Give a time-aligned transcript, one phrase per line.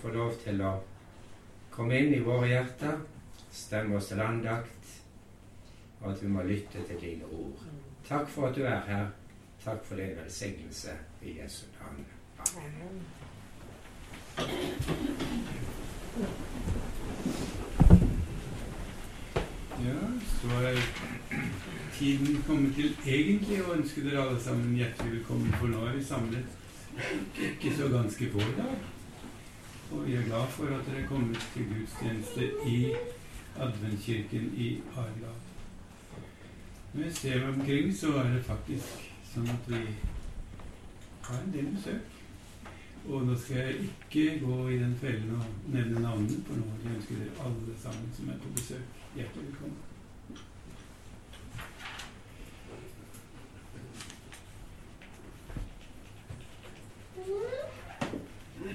[0.00, 0.74] få lov til å
[1.70, 2.98] komme inn i våre hjerter,
[3.52, 4.92] stemme oss til andakt,
[6.00, 7.64] og at vi må lytte til dine ord.
[8.08, 9.08] Takk for at du er her.
[9.64, 12.06] Takk for din velsignelse i Jesu navn.
[12.40, 13.02] Amen.
[19.84, 19.98] Ja,
[20.40, 20.80] så er
[21.98, 26.04] tiden kommet til egentlig å ønske dere alle sammen hjertelig velkommen, for nå er vi
[26.04, 26.56] samlet
[27.50, 28.99] ikke så ganske få i dag.
[29.90, 32.94] Og vi er glad for at dere kom ut til gudstjeneste i
[33.58, 35.40] adventkirken i Arendal.
[36.92, 39.82] Når jeg ser meg omkring, så er det faktisk sånn at vi
[41.26, 42.16] har en del besøk.
[43.08, 47.22] Og nå skal jeg ikke gå i den fellen og nevne navnene, for nå ønsker
[47.22, 49.78] dere alle sammen som er på besøk, hjertelig velkommen.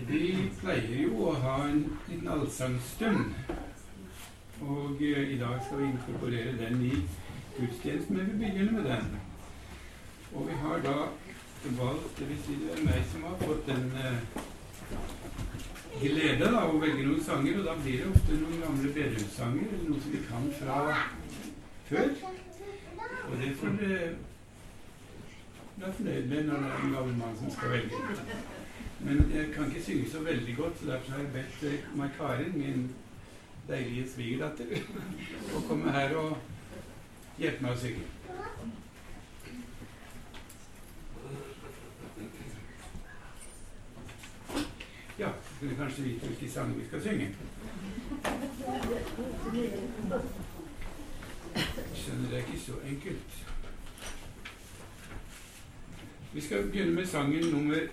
[0.08, 3.36] Vi pleier jo å ha en liten allsangstund.
[4.66, 6.94] Og eh, i dag skal vi inkorporere den i
[7.59, 9.06] gudstjenesten, men vi begynner med den.
[10.34, 10.98] Og vi har da
[11.78, 14.42] valgt Det vil si det er meg som har fått den eh,
[16.02, 19.88] glede da, å velge noen sanger, og da blir det ofte noen gamle bedrumssanger, eller
[19.90, 20.78] noe som vi kan fra
[21.90, 22.14] før.
[23.25, 24.14] Og det får dere
[25.80, 28.65] være fornøyd med når det er en gammel mann som skal velge.
[29.00, 32.09] Men jeg kan ikke synge så veldig godt, så derfor har jeg bedt eh, Mai
[32.17, 32.91] Karin, min
[33.67, 34.66] deilige svigerdatter,
[35.56, 36.38] å komme her og
[37.38, 38.06] hjelpe meg å synge.
[45.19, 47.27] Ja, så kunne kanskje vite hvilke sanger vi skal synge.
[51.95, 53.38] Skjønner det er ikke så enkelt.
[56.33, 57.88] Vi skal begynne med sangen nummer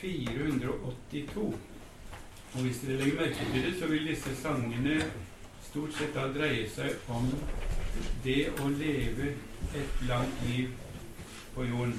[0.00, 1.54] 482.
[2.54, 5.00] Og hvis dere legger merke til det, så vil disse sangene
[5.68, 7.26] stort sett da dreie seg om
[8.24, 9.32] det å leve
[9.76, 10.70] et langt liv
[11.54, 11.98] på jorden.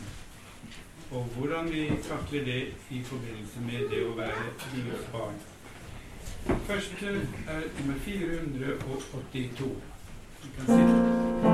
[1.12, 5.38] Og hvordan vi takler det i forbindelse med det å være Guds barn.
[6.68, 7.14] Første
[7.48, 9.76] er nummer 482.
[10.44, 11.47] Vi kan sitte.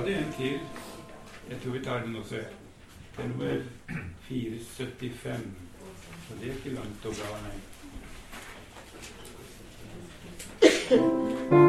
[0.00, 0.60] Hadde en til.
[1.50, 2.36] Jeg tror vi tar den også.
[3.16, 3.62] Det er nummer
[4.28, 5.40] 475.
[6.28, 7.30] Så det er ikke langt å bra,
[11.44, 11.59] nei.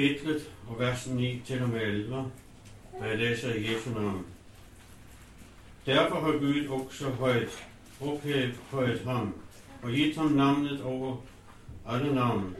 [0.00, 2.30] Kapitlet og versen 9 til og med 11,
[3.00, 4.26] da jeg leser Jesu navn.
[5.86, 7.66] Derfor har Gud også høyt
[8.00, 9.34] ophøjet ham
[9.82, 11.16] og gitt ham navnet over
[11.88, 12.56] alle navn,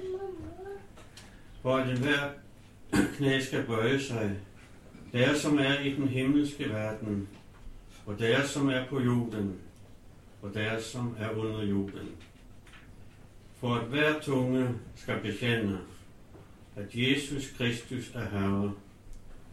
[1.62, 2.28] for at enhver
[3.16, 4.36] kne skal bøye seg,
[5.12, 7.28] der som er i den himmelske verden,
[8.06, 9.54] og der som er på jorden,
[10.42, 12.12] og der som er under jorden.
[13.60, 15.78] For at hver tunge skal bekjenne,
[16.80, 18.72] at Jesus Kristus er Herre,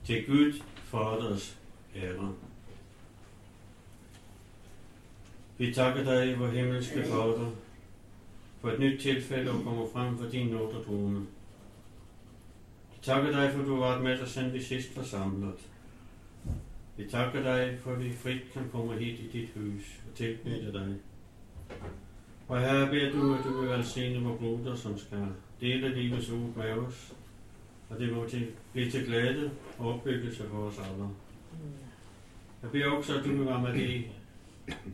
[0.06, 1.58] til Gud Faders
[1.96, 2.34] ære.
[5.58, 7.52] Vi takker deg, vår himmelske Fader,
[8.62, 11.24] for et nytt tilfelle å komme frem for din nådetrone.
[12.94, 15.66] Vi takker deg for du har vært med oss siden vi sist var samlet.
[16.98, 20.96] Vi takker deg for vi fritt kan komme hit i ditt hus og tilknytte deg.
[22.48, 25.28] Og Herre, ber du at du vil velsigne vår broder som skal
[25.62, 27.14] dele livets ord med oss,
[27.90, 31.10] og det må til, bli til glede og oppbyggelse for oss alle.
[32.62, 34.04] Jeg ber også at du vil være med de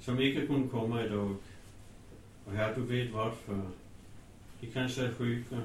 [0.01, 1.35] som ikke kunne komme i dag.
[2.45, 3.65] Og Herre, du vet hvorfor.
[4.61, 5.61] De kanskje er syke.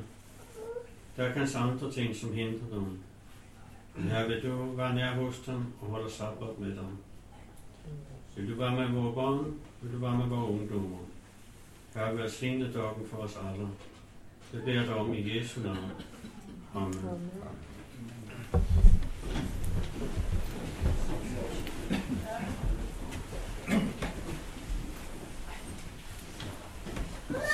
[1.16, 2.98] Det er kanskje andre ting som hindrer dem.
[3.96, 6.96] Men Herre, vil du være nær hos dem og holde sabbat med dem.
[8.36, 9.54] Vil du være med våre barn?
[9.82, 10.98] Vil du være med våre ungdommer?
[11.94, 13.68] Herre, velsigne dagen for oss alle.
[14.52, 16.07] Det ber jeg deg om i Jesu navn.
[16.78, 16.92] Amen.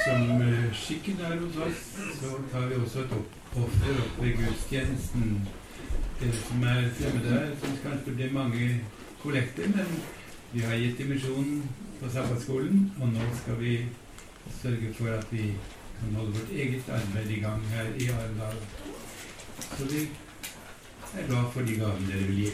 [0.04, 1.84] Som eh, skikken er hos oss,
[2.20, 3.14] så tar vi også et
[3.56, 5.38] offer opp ved gudstjenesten.
[6.20, 8.68] Det som er fremme der, som kanskje det blir mange
[9.22, 9.96] kollekter, men
[10.52, 11.62] vi har gitt dimensjonen
[12.00, 13.78] på sabbatskolen, og nå skal vi
[14.60, 15.54] sørge for at vi
[16.00, 18.60] kan holde vårt eget arbeid i gang her i Arendal.
[19.72, 20.08] Så vi
[21.18, 22.50] er glad for de gavene dere vil gi.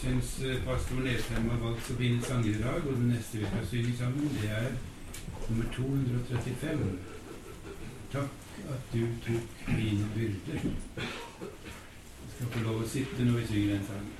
[0.00, 3.46] Syns eh, pastor Nesheim har valgt så fine sanger i dag, og den neste vi
[3.46, 4.70] skal synge sammen, det er
[5.48, 6.98] nummer 235.
[8.12, 8.30] Takk
[8.74, 10.64] at du tok mine byrder.
[10.96, 14.19] Jeg skal få lov å sitte når vi synger den sangen.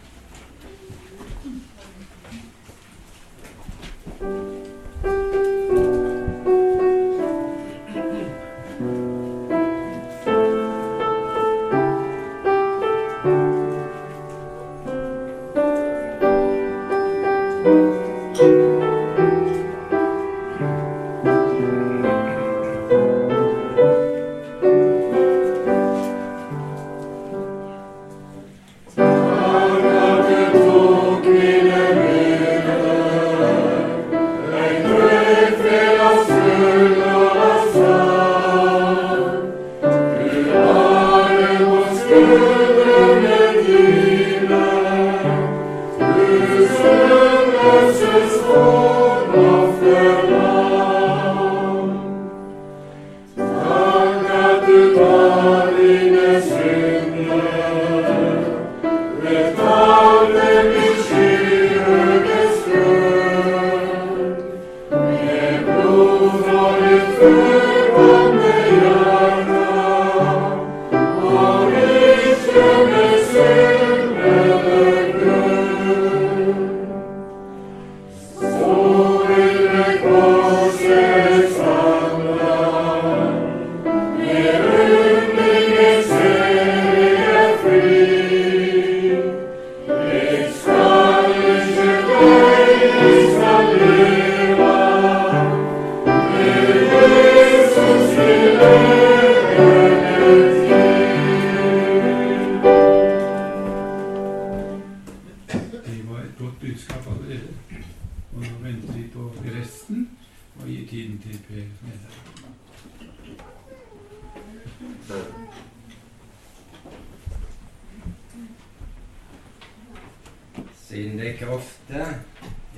[120.90, 122.06] Siden det er ikke ofte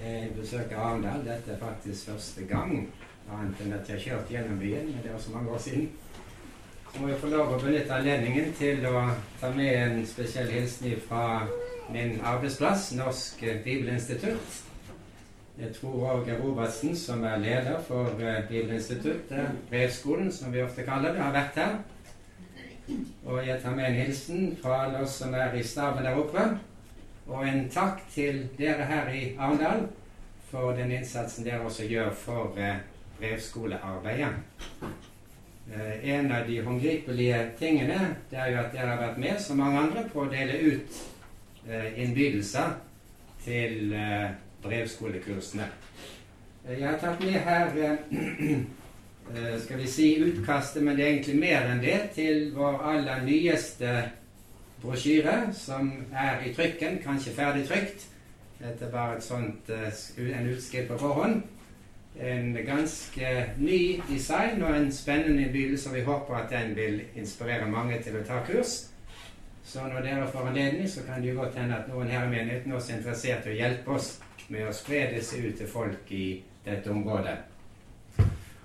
[0.02, 2.88] jeg besøker Arendal, dette er faktisk første gang,
[3.30, 5.90] annet enn at jeg har kjørt gjennom byen, men det er også mange år siden,
[6.92, 9.04] så må jeg få lov å benytte anledningen til å
[9.40, 11.46] ta med en spesiell hilsen fra
[11.92, 14.58] min arbeidsplass, Norsk Bibelinstitutt.
[15.58, 21.12] Jeg tror Åge Robertsen, som er leder for eh, Bibelinstituttet, brevskolen, som vi ofte kaller
[21.12, 21.74] det, har vært her.
[23.26, 26.46] Og jeg tar med en hilsen fra alle oss som er i staben der oppe.
[27.26, 29.86] Og en takk til dere her i Arendal
[30.50, 32.82] for den innsatsen dere også gjør for eh,
[33.20, 34.32] brevskolearbeidet.
[35.72, 39.62] Eh, en av de håndgripelige tingene det er jo at dere har vært med, som
[39.62, 40.98] mange andre, på å dele ut
[41.68, 42.74] eh, innbydelser
[43.44, 43.94] til
[44.62, 45.64] brevskolekursene.
[46.68, 47.72] Jeg har tatt med her
[49.64, 53.92] skal vi si utkastet, men det er egentlig mer enn det, til vår aller nyeste
[54.82, 58.08] brosjyre, som er i trykken, kanskje ferdig trykt.
[58.62, 59.70] Dette er bare et sånt,
[60.18, 61.42] en utskrift på forhånd.
[62.20, 68.02] En ganske ny design og en spennende begynnelse, vi håper at den vil inspirere mange
[68.02, 68.74] til å ta kurs.
[69.64, 72.34] Så når dere får anledning, så kan det jo godt hende at noen her i
[72.34, 74.12] menigheten også er interessert i å hjelpe oss
[74.48, 76.26] med å spre disse ut til folk i
[76.66, 77.51] dette området.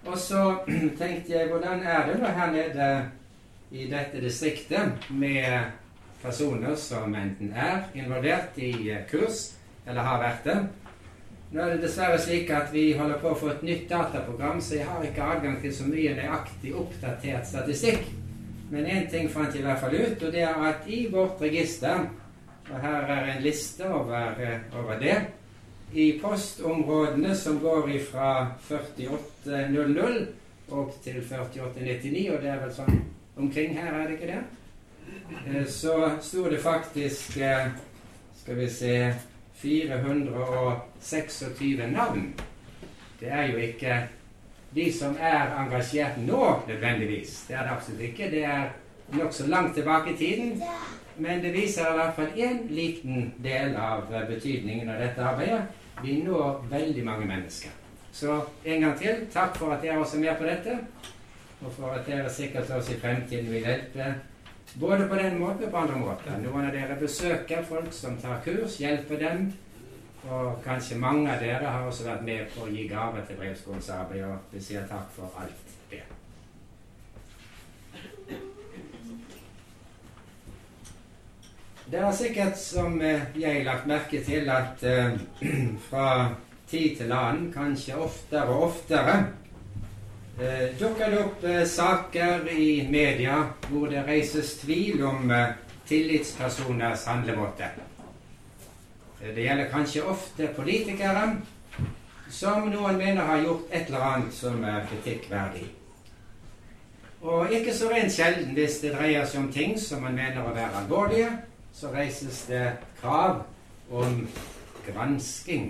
[0.08, 0.44] Og så
[1.02, 2.90] tenkte jeg, hvordan er det nå her nede
[3.72, 5.72] i dette distriktet med
[6.22, 8.74] personer som enten er involvert i
[9.12, 10.58] kurs, eller har vært det.
[11.52, 14.80] Nå er det dessverre slik at vi holder på å få et nytt dataprogram, så
[14.80, 18.10] jeg har ikke adgang til så mye nøyaktig oppdatert statistikk.
[18.72, 21.42] Men én ting fant jeg i hvert fall ut, og det er at i vårt
[21.42, 22.10] register
[22.68, 24.34] Og her er en liste over,
[24.76, 25.16] over det.
[25.94, 30.28] I postområdene som går fra 4800
[30.72, 33.02] opp til 4899, og det er vel sånn
[33.38, 34.44] omkring her, er det ikke det?
[35.48, 37.68] Eh, så sto det faktisk eh,
[38.38, 39.14] Skal vi se
[39.58, 42.34] 426 navn.
[43.20, 44.08] Det er jo ikke
[44.76, 47.46] de som er engasjert nå, nødvendigvis.
[47.48, 48.32] Det er det absolutt ikke.
[48.32, 48.64] Det er
[49.18, 50.64] nokså langt tilbake i tiden.
[51.18, 55.84] Men det viser i hvert fall én liten del av betydningen av dette arbeidet.
[56.04, 57.74] Vi når veldig mange mennesker.
[58.14, 60.80] Så en gang til, takk for at dere også er med på dette.
[61.62, 64.12] Og for at dere sikkert også i fremtiden vil hjelpe
[64.80, 66.38] både på den måten og på andre måter.
[66.44, 69.50] Noen av dere besøker folk som tar kurs, hjelper dem.
[70.28, 73.90] Og kanskje mange av dere har også vært med på å gi gaver til Brevskolens
[73.96, 76.04] arbeid, og vi sier takk for alt det.
[81.92, 85.20] Det er sikkert, som jeg jeg, lagt merke til at uh,
[85.90, 86.36] fra
[86.68, 89.16] tid til annen, kanskje oftere og oftere,
[90.40, 93.38] eh, dukker det opp eh, saker i media
[93.70, 95.56] hvor det reises tvil om eh,
[95.88, 97.72] tillitspersoners handlemåte.
[99.22, 101.38] Eh, det gjelder kanskje ofte politikere
[102.30, 105.70] som noen mener har gjort et eller annet som er kritikkverdig.
[107.22, 110.52] Og ikke så rent sjelden hvis det dreier seg om ting som man mener å
[110.52, 111.32] være alvorlige,
[111.78, 113.44] så reises det krav
[113.94, 114.24] om
[114.88, 115.70] gransking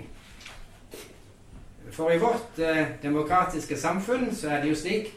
[1.92, 5.08] for i vårt eh, demokratiske samfunn så er det jo slik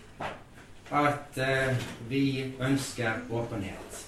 [0.91, 1.75] at eh,
[2.09, 3.99] vi ønsker åpenhet.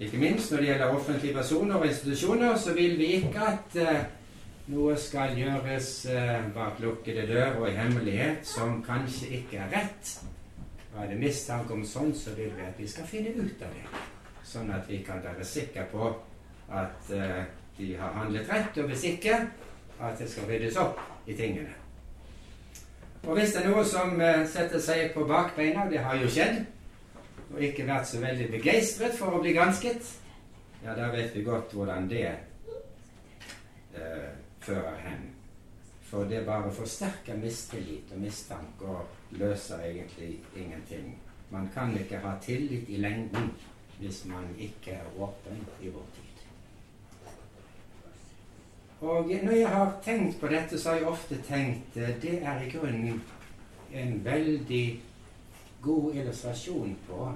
[0.00, 4.00] Ikke minst når det gjelder offentlige personer og institusjoner, så vil vi ikke at eh,
[4.72, 10.16] noe skal gjøres eh, bak lukkede dører og i hemmelighet som kanskje ikke er rett.
[10.94, 14.13] Er det mistanke om sånn, så vil vi at vi skal finne ut av det.
[14.54, 16.12] Sånn at vi kan være sikre på
[16.70, 17.40] at eh,
[17.74, 19.40] de har handlet rett, og hvis ikke,
[19.98, 21.72] at det skal ryddes opp i tingene.
[23.24, 26.60] Og hvis det er noe som uh, setter seg på bakbeina, det har jo skjedd,
[27.54, 30.06] og ikke vært så veldig begeistret for å bli gransket,
[30.84, 32.26] ja, da vet vi godt hvordan det
[33.96, 34.30] uh,
[34.62, 35.30] fører hen.
[36.04, 41.14] For det bare forsterker mistillit og mistanke og løser egentlig ingenting.
[41.50, 43.50] Man kan ikke ha tillit i lengden
[43.98, 46.34] hvis man ikke er åpen i vår tid.
[49.00, 52.62] Og når jeg har tenkt på dette, så har jeg ofte tenkt eh, det er
[52.62, 53.22] i grunnen
[53.92, 55.02] en veldig
[55.82, 57.32] god illustrasjon på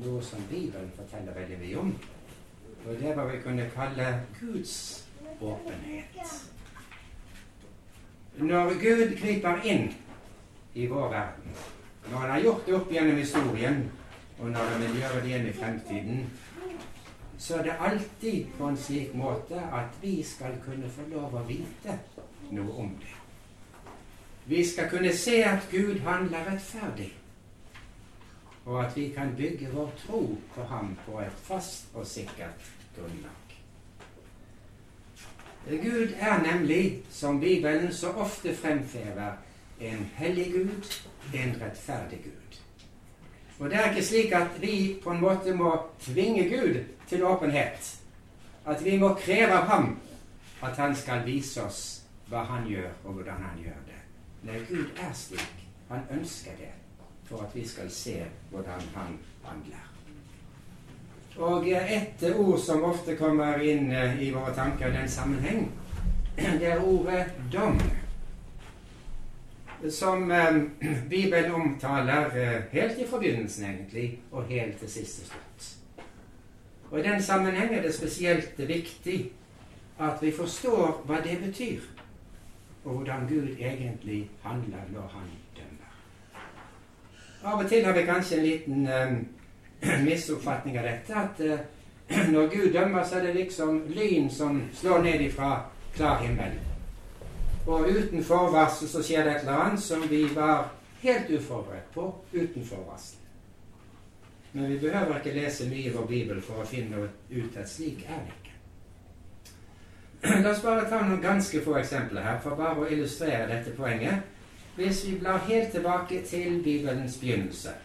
[0.00, 1.94] noe som Bibelen forteller veldig mye om.
[2.86, 4.74] Og det er hva vi kunne kalle Guds
[5.40, 6.20] åpenhet.
[8.38, 9.90] Når Gud griper inn
[10.74, 11.56] i vår verden,
[12.10, 13.82] når Han har gjort det opp gjennom historien,
[14.40, 16.30] og når vi gjør det igjen i fremtiden,
[17.38, 21.44] så er det alltid på en slik måte at vi skal kunne få lov å
[21.48, 21.96] vite
[22.50, 23.16] noe om det.
[24.50, 27.12] Vi skal kunne se at Gud handler rettferdig,
[28.64, 30.22] og at vi kan bygge vår tro
[30.54, 33.36] på ham på et fast og sikkert grunnlag.
[35.68, 39.36] Gud er nemlig, som Bibelen så ofte fremfører,
[39.80, 40.92] en hellig Gud,
[41.34, 42.39] en rettferdig Gud.
[43.60, 47.96] Og det er ikke slik at vi på en måte må tvinge Gud til åpenhet.
[48.66, 49.98] At vi må kreve av ham
[50.62, 51.82] at han skal vise oss
[52.30, 54.00] hva han gjør, og hvordan han gjør det.
[54.42, 55.64] Nei, Gud er slik.
[55.88, 56.72] Han ønsker det
[57.28, 58.16] for at vi skal se
[58.50, 59.86] hvordan han handler.
[61.36, 65.70] Og et ord som ofte kommer inn eh, i våre tanker i den sammenheng,
[66.60, 67.78] det er ordet dom.
[69.88, 70.62] Som eh,
[71.08, 75.76] Bibelen omtaler eh, helt i forbindelsen, egentlig, og helt til siste slutt.
[76.90, 79.32] Og I den sammenheng er det spesielt viktig
[79.98, 81.80] at vi forstår hva det betyr,
[82.84, 85.90] og hvordan Gud egentlig handler når han dømmer.
[87.44, 91.14] Av og til har vi kanskje en liten eh, misoppfatning av dette.
[91.14, 95.62] At eh, når Gud dømmer, så er det liksom lyn som slår ned ifra
[95.94, 96.69] klar himmel.
[97.66, 100.70] Og utenfor varsel så skjer det et eller annet som vi var
[101.02, 103.20] helt uforberedt på utenfor varsel.
[104.52, 108.02] Men vi behøver ikke lese mye i vår bibel for å finne ut at slik
[108.08, 108.56] er det ikke.
[110.44, 114.26] La oss bare ta noen ganske få eksempler her for bare å illustrere dette poenget.
[114.76, 117.76] Hvis vi blar helt tilbake til Bibelens begynnelse,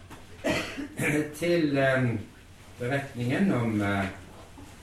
[1.40, 2.10] til um,
[2.80, 4.04] beretningen om uh,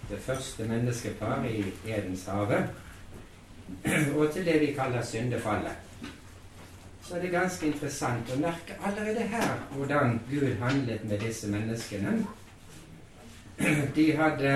[0.09, 2.71] det første menneskepar i Edenshavet,
[4.17, 5.75] og til det vi kaller syndefallet,
[7.03, 12.19] så er det ganske interessant å merke allerede her hvordan Gud handlet med disse menneskene.
[13.95, 14.53] De hadde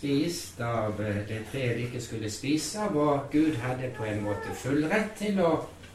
[0.00, 4.54] spist av det treet de ikke skulle spise av, og Gud hadde på en måte
[4.56, 5.50] full rett til å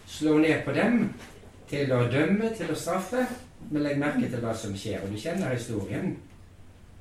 [0.06, 1.08] slå ned på dem,
[1.69, 3.25] til å dømme, til å straffe.
[3.71, 6.13] Men legg merke til hva som skjer, og du kjenner historien.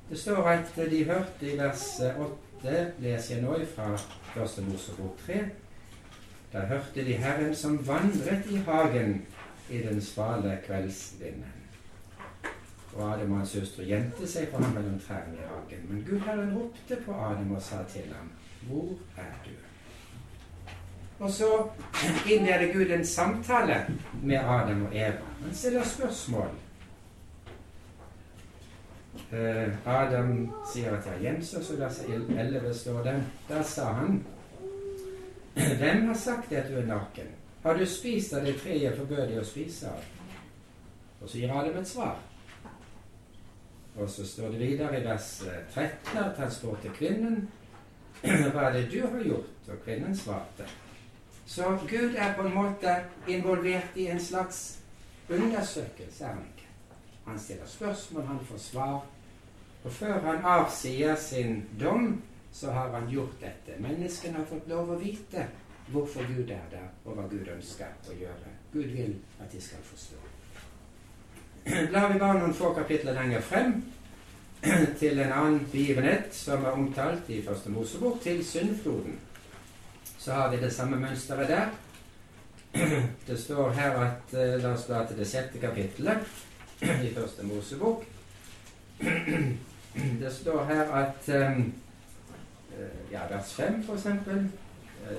[0.09, 2.54] Det står at de hørte i vers 8,
[2.99, 3.91] leser jeg nå fra
[4.35, 5.41] Første Mosebok 3,
[6.53, 9.27] da hørte de Herren som vandret i hagen
[9.71, 11.53] i den svale kveldsvinden.
[12.95, 15.87] Og Adam og hans søstre gjemte seg for ham mellom trærne i hagen.
[15.91, 18.31] Men Gud Herren ropte på Adam og sa til ham,
[18.69, 19.51] Hvor er du?
[21.19, 21.69] Og så
[22.31, 23.87] innleder Gud en samtale
[24.23, 25.27] med Adam og Eva.
[25.43, 26.49] Han stiller spørsmål.
[29.33, 33.17] Uh, Adam sier at jeg har så vers 11 står det.
[33.49, 34.25] Da sa han,
[35.55, 37.27] Hvem har sagt det at du er naken?
[37.63, 40.07] Har du spist av det treet jeg forbød deg å spise av?
[41.23, 42.19] Og så gir Adam et svar.
[43.97, 45.29] Og så står det videre i vers
[45.75, 47.47] 13 at han spurte kvinnen
[48.53, 49.71] hva er det du har gjort?
[49.71, 50.67] Og kvinnen svarte.
[51.47, 52.97] Så Gud er på en måte
[53.29, 54.81] involvert i en slags
[55.29, 56.69] undersøkelse, er han ikke?
[57.27, 59.05] Han stiller spørsmål, han får svar.
[59.85, 63.77] Og før han avsier sin dom, så har han gjort dette.
[63.83, 65.49] Menneskene har fått lov å vite
[65.93, 68.53] hvorfor Gud er der, og hva Gud ønsker å gjøre.
[68.73, 70.21] Gud vil at de skal forstå.
[71.91, 73.77] Blar vi bare noen få kapitler lenger frem,
[74.99, 79.19] til en annen begivenhet som er omtalt i Første Mosebok, til syndfloden,
[80.19, 81.69] så har vi det samme mønsteret der.
[83.27, 86.25] Det står her at La oss bla til det sjette kapittelet
[86.81, 88.09] i Første Mosebok.
[90.23, 91.29] Det står her at
[93.13, 94.49] Ja, vers 5, for eksempel.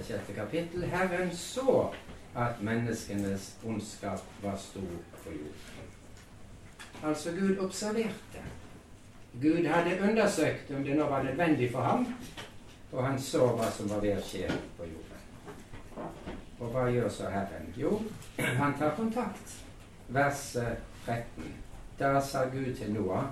[0.04, 0.84] Sjette kapittel.
[0.84, 1.90] Herren så
[2.36, 4.82] at menneskenes ondskap var stor
[5.24, 5.86] på jorden.
[7.04, 8.44] Altså Gud observerte.
[9.42, 12.08] Gud hadde undersøkt om det nå var nødvendig for ham,
[12.92, 16.12] og han så hva som var ved å skje på jorden.
[16.60, 17.68] Og hva gjør så Herren?
[17.78, 18.02] Jo,
[18.62, 19.58] han tar kontakt.
[20.08, 20.56] Vers
[21.06, 21.52] 13.
[22.00, 23.28] Da sa Gud til Noah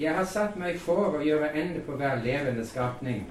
[0.00, 3.26] Jeg har satt meg for å gjøre ende på hver levende skapning,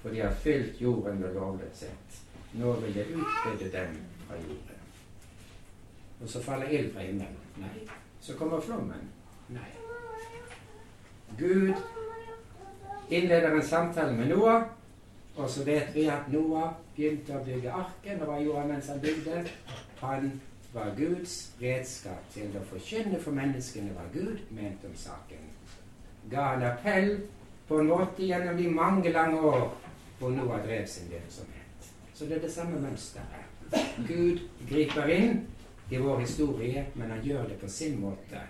[0.00, 2.14] for de har fylt jorden med lovløshet.
[2.56, 4.78] Nå vil jeg utrydde dem fra jorden.
[6.22, 7.36] Og så faller ild fra himmelen.
[7.60, 7.84] Nei.
[8.24, 9.04] Så kommer flommen.
[9.52, 9.68] Nei.
[11.36, 11.76] Gud
[13.10, 14.64] innleder en samtale med Noah,
[15.36, 18.22] og så vet vi at Noah begynte å bygge arken.
[18.22, 19.44] Og hva gjorde han mens han bygde?
[20.00, 20.32] Han
[20.72, 25.57] var Guds redskap til å forkynne for menneskene hva Gud mente om saken.
[26.30, 27.20] Ga en appell
[27.68, 29.68] på en måte gjennom de mange lange år
[30.18, 31.92] hvor Noah drev sin virksomhet.
[32.14, 33.44] Så det er det samme mønsteret.
[34.08, 35.46] Gud griper inn
[35.90, 38.40] i vår historie, men han gjør det på sin måte.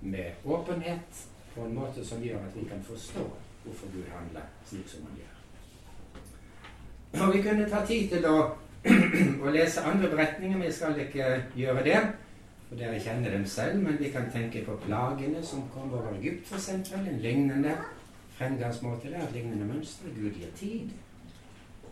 [0.00, 3.24] Med åpenhet, på en måte som gjør at vi kan forstå
[3.64, 5.34] hvorfor Gud handler slik som han gjør.
[7.26, 8.38] Og Vi kunne ta tid til å,
[9.46, 12.00] å lese andre beretninger, men jeg skal ikke gjøre det.
[12.68, 16.48] For dere kjenner dem selv, men vi kan tenke på plagene som kom over Egypt,
[16.48, 16.92] f.eks.
[16.94, 17.76] En lignende
[18.38, 20.08] fremgangsmåte der, lignende mønster.
[20.16, 20.90] Gud gir tid.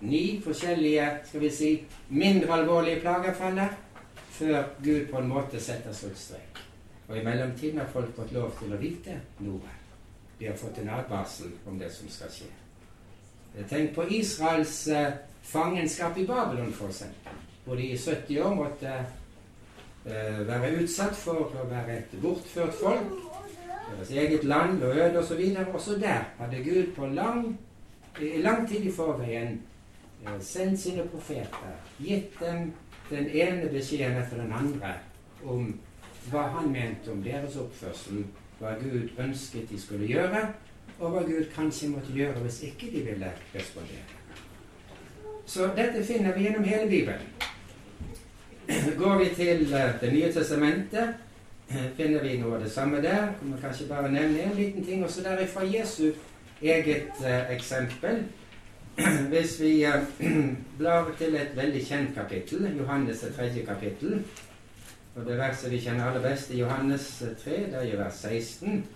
[0.01, 1.73] Ni forskjellige, skal vi si,
[2.09, 3.77] mindre alvorlige plager faller
[4.33, 6.59] før Gud på en måte setter sluttstrek.
[7.09, 9.79] Og i mellomtiden har folk fått lov til å vite noe.
[10.39, 12.49] De har fått en advarsel om det som skal skje.
[13.69, 15.13] Tenk på Israels eh,
[15.45, 17.03] fangenskap i Babylon, f.eks.
[17.65, 19.11] Hvor de i 70 år måtte eh,
[20.05, 23.13] være utsatt for å være et bortført folk.
[23.93, 25.43] Deres eget land og øde osv.
[25.75, 27.59] Også der hadde Gud på lang,
[28.19, 29.61] lang tid i forveien
[30.27, 32.73] eh, sendt sine profeter, gitt dem
[33.11, 34.95] den ene beskjeden etter den andre
[35.45, 35.75] om
[36.31, 38.25] hva han mente om deres oppførsel,
[38.61, 40.47] hva Gud ønsket de skulle gjøre,
[40.99, 44.21] og hva Gud kanskje måtte gjøre hvis ikke de ville respondere.
[45.47, 47.27] Så dette finner vi gjennom hele Bibelen.
[48.99, 51.15] Går vi til eh, Det nye testamentet,
[51.97, 53.33] finner vi noe av det samme der.
[53.39, 56.13] Kan kanskje bare nevne en liten ting også der fra Jesu
[56.63, 58.25] eget uh, eksempel.
[59.33, 59.87] Hvis vi
[60.79, 64.25] blar til et veldig kjent kapittel, Johannes' det tredje kapittel,
[65.17, 68.87] og det verset vi kjenner aller best i Johannes 3, det er jo vers 16.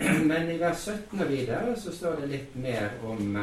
[0.30, 3.36] Men i vers 17 og videre så står det litt mer om,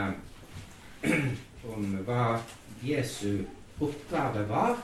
[1.73, 2.39] om hva
[2.83, 3.43] Jesu
[3.81, 4.77] oppgave var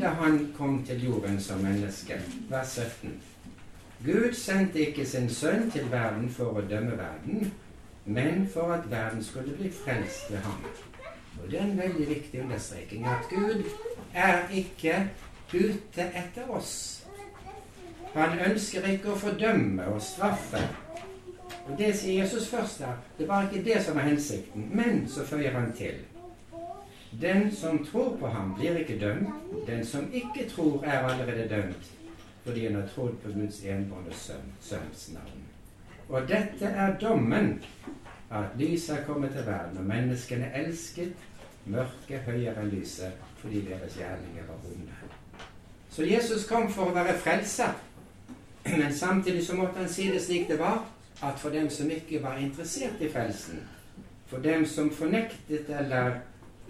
[0.00, 2.20] da han kom til jorden som menneske.
[2.50, 3.20] Vers 17.
[4.04, 7.52] Gud sendte ikke sin sønn til verden for å dømme verden,
[8.04, 10.64] men for at verden skulle bli frelst ved ham.
[11.42, 13.62] Og Det er en veldig viktig understreking at Gud
[14.14, 15.08] er ikke
[15.54, 17.04] ute etter oss.
[18.14, 20.60] Han ønsker ikke å fordømme og straffe.
[21.68, 22.98] Og Det sier Jesus først der.
[23.18, 24.68] Det var ikke det som var hensikten.
[24.74, 25.94] Men så føyer han til.
[27.20, 29.66] Den som tror på ham, blir ikke dømt.
[29.66, 31.90] Den som ikke tror, er allerede dømt,
[32.44, 35.42] fordi han har trodd på Guds enbårne sønn, sønns navn.
[36.08, 37.62] Og dette er dommen,
[38.30, 41.12] at lyset er kommet til verden, og menneskene elsket
[41.64, 44.96] mørket høyere enn lyset, fordi deres gjerninger var onde.
[45.90, 47.76] Så Jesus kom for å være frelser.
[48.64, 50.84] Men samtidig så måtte han si det slik det var,
[51.22, 53.60] at for dem som ikke var interessert i frelsen,
[54.26, 56.22] for dem som fornektet eller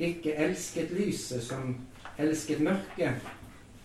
[0.08, 1.76] ikke elsket lyset, som
[2.18, 3.30] elsket mørket,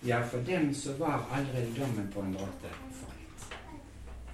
[0.06, 3.48] ja, for dem så var allerede dommen på en måte falt.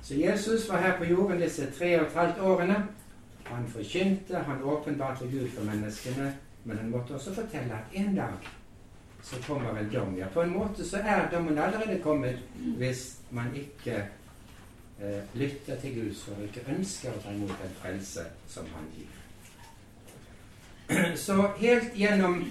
[0.03, 2.77] Så Jesus var her på jorden disse tre og et halvt årene.
[3.45, 8.53] Han forkynte, han åpenbarte Gud for menneskene, men han måtte også fortelle at en dag
[9.23, 10.17] så kommer vel dom.
[10.19, 12.39] Ja, på en måte så er dommen allerede kommet
[12.77, 13.97] hvis man ikke
[15.01, 19.14] eh, lytter til Gud, og ikke ønsker å ta imot en frelse som han gir.
[21.27, 22.45] Så helt gjennom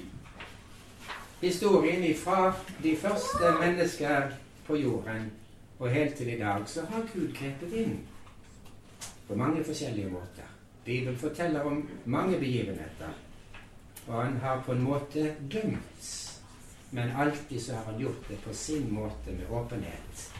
[1.41, 2.53] historien fra
[2.83, 4.31] de første mennesker
[4.67, 5.31] på jorden
[5.79, 7.97] og helt til i dag, så har Gud grepet inn
[9.27, 10.47] på mange forskjellige måter.
[10.85, 13.11] Bibelen forteller om mange begivenheter,
[14.07, 16.11] og han har på en måte dømt
[16.95, 20.33] men alltid så har han gjort det på sin måte med åpenhet.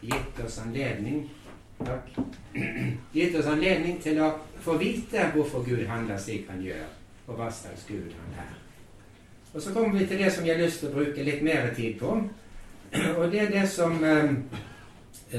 [0.00, 1.30] Gitt oss anledning
[1.78, 2.10] Takk.
[3.12, 4.28] Gitt oss anledning til å
[4.60, 6.84] få vite hvorfor Gud handler slik han gjør,
[7.26, 8.52] og hva slags Gud han er.
[9.54, 11.70] Og Så kommer vi til det som jeg har lyst til å bruke litt mer
[11.74, 12.16] tid på.
[13.18, 14.32] Og det er det som eh,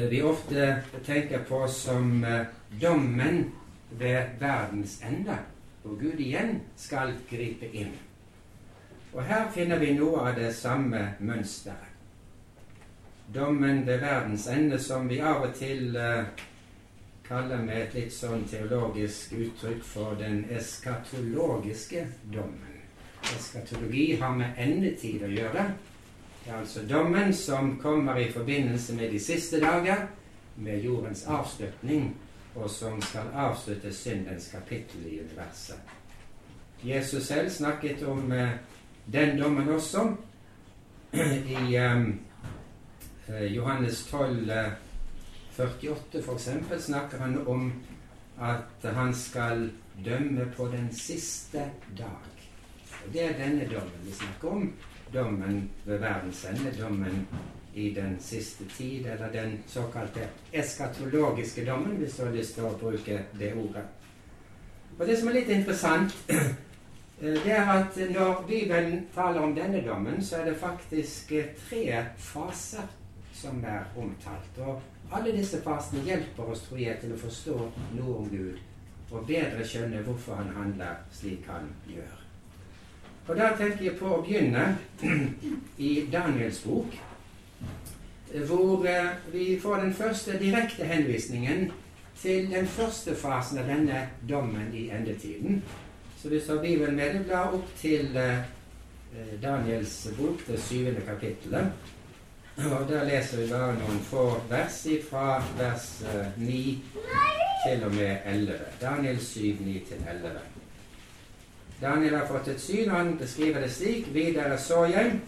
[0.09, 2.47] vi ofte tenker på som eh,
[2.81, 3.51] dommen
[3.91, 5.38] ved verdens ende,
[5.83, 7.93] hvor Gud igjen skal gripe inn.
[9.13, 11.91] Og her finner vi noe av det samme mønsteret.
[13.36, 16.27] Dommen ved verdens ende, som vi av og til uh,
[17.28, 22.82] kaller med et litt sånn teologisk uttrykk for den eskatologiske dommen.
[23.34, 25.65] Eskatologi har med endetid å gjøre.
[26.43, 30.05] Det er altså dommen som kommer i forbindelse med de siste dager,
[30.55, 32.11] med jordens avslutning,
[32.55, 35.82] og som skal avslutte syndens kapittel i universet.
[36.86, 38.53] Jesus selv snakket om eh,
[39.11, 40.05] den dommen også.
[41.15, 44.51] I eh, Johannes 12,
[45.58, 46.49] 48 f.eks.
[46.86, 47.74] snakker han om
[48.39, 49.70] at han skal
[50.06, 52.32] dømme på den siste dag.
[53.06, 54.74] Og Det er denne dommen vi snakker om.
[55.14, 56.74] Dommen ved verdens ende.
[56.80, 57.28] Dommen
[57.74, 62.78] i den siste tid, eller den såkalte eskatologiske dommen, hvis du har lyst til å
[62.80, 63.84] bruke det ordet.
[64.99, 66.16] Og Det som er litt interessant,
[67.22, 71.45] Eh, det er at når Bibelen taler om denne dommen, så er det faktisk eh,
[71.70, 72.88] tre faser
[73.34, 74.58] som er omtalt.
[74.58, 74.82] Og
[75.12, 77.58] alle disse fasene hjelper oss, tror jeg, til å forstå
[77.97, 78.62] noe om Gud
[79.12, 82.22] og bedre skjønne hvorfor han handler slik han gjør.
[83.28, 84.66] Og Da tenker jeg på å begynne
[85.88, 86.97] i Daniels bok,
[88.45, 91.70] hvor eh, vi får den første direkte henvisningen
[92.20, 95.64] til den første fasen av denne dommen i endetiden.
[96.22, 98.45] Så hvis du har Bibelen med deg, opp til eh,
[99.41, 101.72] Daniels bok, det syvende kapittelet.
[102.58, 106.84] Og Der leser vi bare noen få vers fra vers eh, 9
[107.68, 108.53] til og med 11.
[108.82, 110.30] Daniel 7, 9-11.
[111.82, 114.14] Daniel har fått et syn, og han beskriver det slik.
[114.14, 115.20] Videre så jeg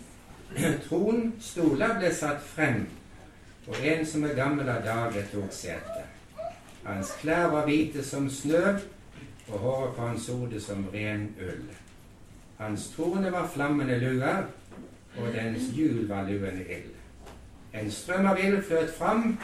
[0.88, 2.86] tron, stoler ble satt frem,
[3.68, 6.06] og en som er gammel av dage, tok sete.
[6.86, 8.78] Hans klær var hvite som snø,
[9.50, 11.66] og håret på hans hode som ren ull.
[12.58, 14.48] Hans trone var flammende luer,
[15.18, 16.97] og dens hjul var luende ild.
[17.78, 19.38] En strøm av ild fløt fram,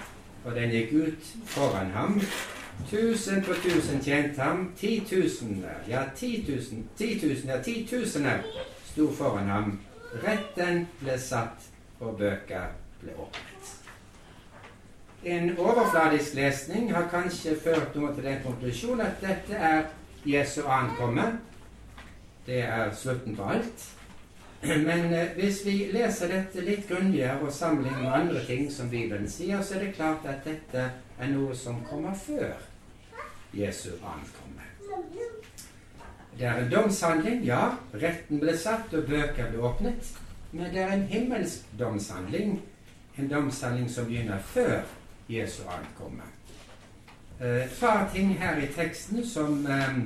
[0.44, 2.20] og den gikk ut foran ham.
[2.90, 8.42] Tusen på tusen tjente ham, titusener, ja titusen, titusen, ja titusener
[8.90, 9.80] sto foran ham.
[10.24, 11.70] Retten ble satt,
[12.00, 13.74] og bøker ble åpnet.
[15.24, 19.86] En overfladisk lesning har kanskje ført noe til den konklusjon at dette er
[20.26, 21.30] Jesu ankomme.
[22.46, 23.86] Det er slutten på alt.
[24.64, 29.28] Men eh, hvis vi leser dette litt grundigere og sammenligner med andre ting som Bibelen
[29.30, 30.86] sier, så er det klart at dette
[31.20, 32.53] er noe som kommer før
[33.53, 34.64] Jesu ankomme.
[36.38, 37.76] Det er en domshandling, ja.
[37.93, 40.14] Retten ble satt, og bøker ble åpnet.
[40.53, 42.61] Men det er en himmelsk domshandling.
[43.18, 44.82] En domshandling som begynner før
[45.30, 46.26] Jesu ankomme.
[47.41, 49.97] Et eh, par ting her i teksten som eh,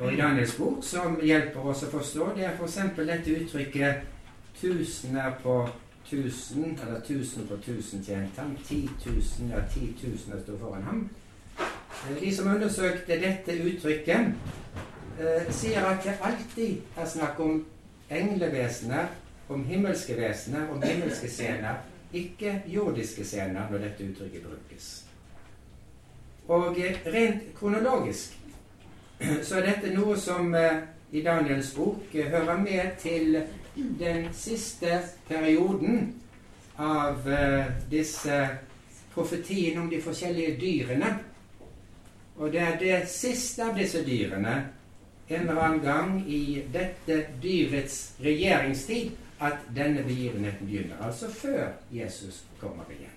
[0.00, 2.78] og i Daniels bok som hjelper oss å forstå, det er f.eks.
[2.96, 3.94] dette uttrykket
[4.60, 5.68] 'tusener på
[6.10, 8.56] tusen', eller 'tusen på tusen tjente ham'.
[8.64, 11.08] 10 000, ja, 10 000 står foran ham.
[11.58, 14.32] Eh, de som undersøkte dette uttrykket,
[15.20, 17.66] eh, sier at det alltid er snakk om
[18.10, 19.06] englevesener,
[19.48, 21.74] om himmelske vesener, om himmelske scener,
[22.12, 25.04] ikke jordiske scener når dette uttrykket brukes.
[26.48, 28.39] Og eh, rent kronologisk
[29.46, 33.40] så er dette noe som eh, i Daniels bok eh, hører med til
[33.74, 36.14] den siste perioden
[36.80, 38.40] av eh, disse
[39.14, 41.14] profetiene om de forskjellige dyrene.
[42.40, 44.54] Og det er det siste av disse dyrene
[45.30, 50.96] en eller annen gang i dette dyrets regjeringstid at denne begivenheten begynner.
[51.06, 53.14] Altså før Jesus kommer igjen.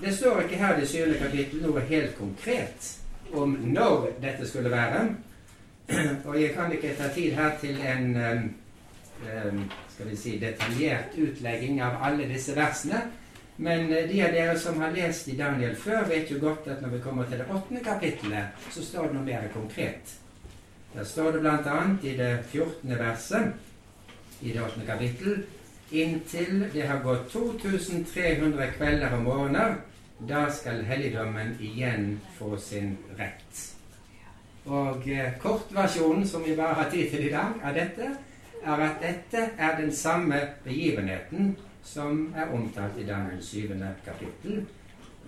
[0.00, 2.90] Det står ikke her i det syvende kapittel noe helt konkret
[3.32, 5.04] om når dette skulle være.
[6.28, 9.64] Og jeg kan ikke ta tid her til en um,
[9.94, 13.02] skal vi si, detaljert utlegging av alle disse versene.
[13.60, 16.80] Men eh, de av dere som har lest i Daniel før, vet jo godt at
[16.80, 20.14] når vi kommer til det åttende kapittelet, så står det noe mer konkret.
[20.94, 21.80] Der står det bl.a.
[22.02, 22.94] i det 14.
[22.98, 23.52] verset
[24.40, 25.42] i det åttende kapittel
[25.90, 29.72] Inntil det har gått 2300 kvelder og morgener,
[30.28, 33.76] da skal helligdommen igjen få sin rett.
[34.66, 38.10] Og eh, kortversjonen, som vi bare har tid til i dag, av dette,
[38.60, 44.66] er at dette er den samme begivenheten som er omtalt i Daniel syvende kapittel,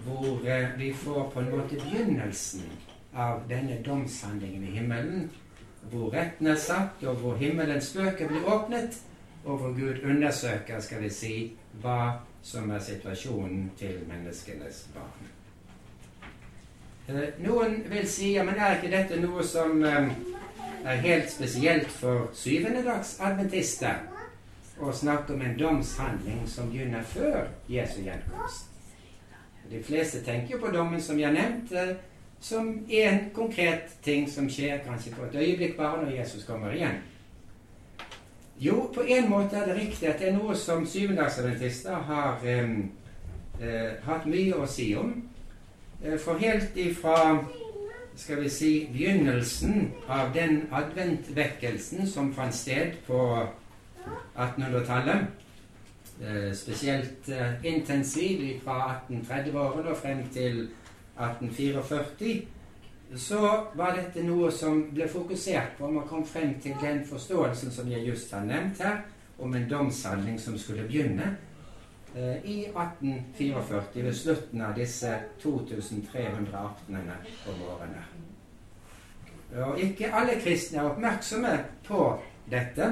[0.05, 2.67] hvor eh, vi får på en måte begynnelsen
[3.15, 5.31] av denne domshandlingen i himmelen,
[5.91, 9.01] hvor retten er satt, og hvor himmelens bøker blir åpnet,
[9.45, 11.35] og hvor Gud undersøker, skal vi si,
[11.83, 15.31] hva som er situasjonen til menneskenes barn.
[17.09, 20.13] Eh, noen vil si ja, men er ikke dette noe som eh,
[20.85, 24.09] er helt spesielt for syvendedagsadventister?
[24.83, 28.71] Å snakke om en domshandling som begynner før Jesu gjenkomst.
[29.71, 31.95] De fleste tenker på dommen som jeg har nevnt, eh,
[32.43, 36.99] som en konkret ting som skjer kanskje på et øyeblikk bare når Jesus kommer igjen.
[38.61, 42.77] Jo, på en måte er det riktig at det er noe som syvendagsadventister har eh,
[43.61, 45.17] eh, hatt mye å si om.
[46.05, 47.17] Eh, for helt ifra
[48.17, 53.19] skal vi si, begynnelsen av den adventvekkelsen som fant sted på
[54.37, 55.27] 1800-tallet,
[56.21, 60.69] eh, spesielt eh, intensiv fra 1830-årene og frem til
[61.17, 62.43] 1844,
[63.17, 65.91] så var dette noe som ble fokusert på.
[65.91, 69.03] Man kom frem til den forståelsen som jeg just har nevnt her,
[69.39, 71.35] om en domshandling som skulle begynne
[72.15, 78.05] eh, i 1844, ved slutten av disse 2300 aftenene og årene.
[79.67, 82.07] Og ikke alle kristne er oppmerksomme på
[82.51, 82.89] dette.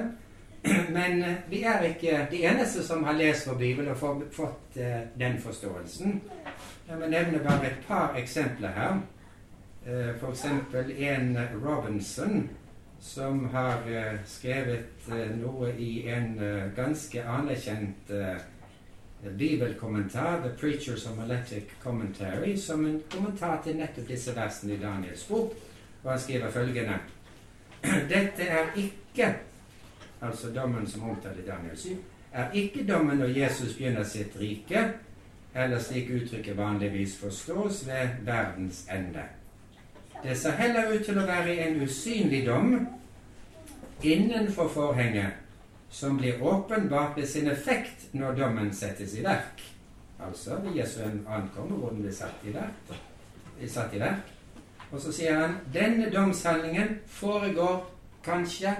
[0.96, 3.96] Men eh, vi er ikke de eneste som har lest vår bibel og
[4.36, 6.20] fått eh, den forståelsen.
[6.90, 9.00] Jeg vil nevne bare et par eksempler her.
[9.86, 10.44] Eh, F.eks.
[10.98, 12.48] en Robinson
[13.00, 16.34] som har eh, skrevet eh, noe i en
[16.76, 18.12] ganske anerkjent
[19.20, 25.56] bibelkommentar, The Preachers Homiletic Commentary, som en kommentar til nettopp disse versene i Daniels bok.
[26.02, 26.98] Og han skriver følgende
[28.12, 29.34] Dette er ikke,
[30.20, 31.96] altså dommen som omtaler Daniel 7,
[32.32, 34.86] er ikke dommen når Jesus begynner sitt rike,
[35.54, 39.39] eller slik uttrykket vanligvis forstås, ved verdens ende.
[40.22, 42.74] Det ser heller ut til å være en usynlig dom
[44.02, 45.38] innenfor forhenget,
[45.90, 49.62] som blir åpenbart ved sin effekt når dommen settes i verk.
[50.20, 52.92] Altså ved Jesu ankommer, hvor den blir satt i verk.
[53.66, 54.28] Satt i verk.
[54.90, 57.84] Og så sier han denne domshandlingen foregår
[58.24, 58.74] kanskje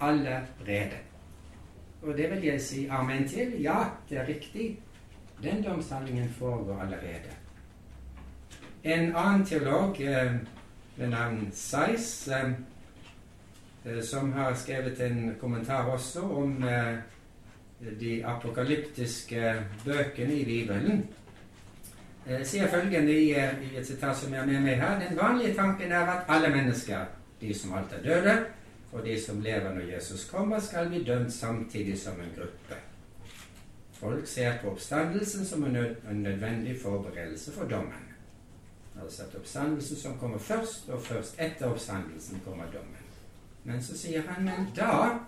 [0.00, 1.00] allerede.
[2.02, 3.62] Og det vil jeg si amen til.
[3.62, 4.78] Ja, det er riktig.
[5.42, 7.32] Den domshandlingen foregår allerede.
[8.84, 10.32] En annen teolog eh,
[10.96, 12.50] ved navn Seis, eh,
[13.84, 16.94] eh, som har skrevet en kommentar også om eh,
[18.00, 21.08] de apokalyptiske bøkene i Bibelen,
[22.44, 25.92] sier følgende i, i, et sitat som jeg har med meg her Den vanlige tanken
[25.92, 27.02] er at alle mennesker,
[27.40, 28.36] de som alt er døde,
[28.92, 32.80] og de som lever når Jesus kommer, skal bli dømt samtidig som en gruppe.
[33.92, 38.13] Folk ser på oppstandelsen som en nødvendig forberedelse for dommen.
[39.02, 43.02] Altså at oppstandelsen som kommer først, og først etter oppstandelsen kommer dommen.
[43.64, 45.18] Men så sier han men da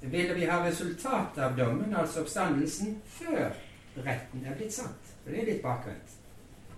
[0.00, 3.52] ville vi ha resultatet av dommen, altså oppstandelsen, før
[4.02, 5.12] retten er blitt satt.
[5.24, 6.16] For det er litt bakvendt.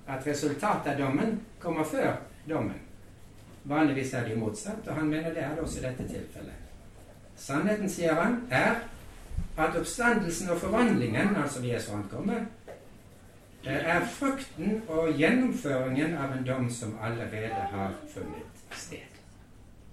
[0.07, 2.17] At resultatet av dommen kommer før
[2.49, 2.81] dommen.
[3.65, 6.61] Vanligvis er det jo motsatt, og han mener det er det også i dette tilfellet.
[7.37, 8.83] Sannheten, sier han, er
[9.57, 12.43] at oppstandelsen og forvandlingen, altså vi er så ankomme,
[13.71, 19.21] er frukten og gjennomføringen av en dom som allerede har funnet sted.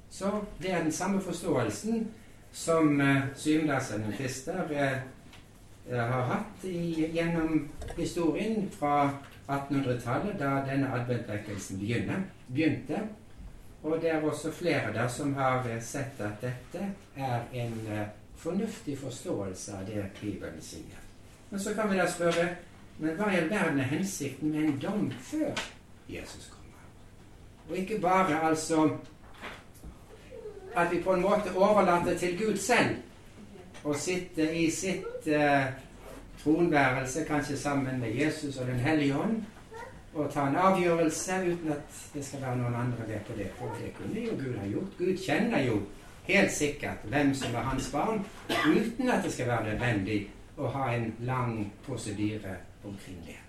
[0.09, 2.07] Så det er den samme forståelsen
[2.51, 9.09] som uh, syvendagsadventister uh, har hatt i, gjennom historien fra
[9.47, 12.99] 1800-tallet, da denne adventvekkelsen begynte.
[13.84, 17.74] Og det er også flere der som har sett at dette er en
[18.38, 20.99] fornuftig forståelse av det Bibelen sier.
[21.49, 22.47] Men så kan vi da spørre
[23.00, 25.52] men hva i all verden er hensikten med en dom før
[26.10, 26.84] Jesus kommer?
[27.70, 28.89] Og ikke bare altså
[30.76, 32.96] at vi på en måte overlater til Gud selv
[33.84, 35.72] å sitte i sitt uh,
[36.44, 39.42] tronværelse, kanskje sammen med Jesus og Den hellige ånd,
[40.14, 43.48] og ta en avgjørelse uten at det skal være noen andre med på det.
[43.58, 44.98] For det kunne jo Gud ha gjort.
[44.98, 45.80] Gud kjenner jo
[46.28, 50.20] helt sikkert hvem som er hans barn, uten at det skal være nødvendig
[50.58, 53.39] å ha en lang prosedyre omkring det.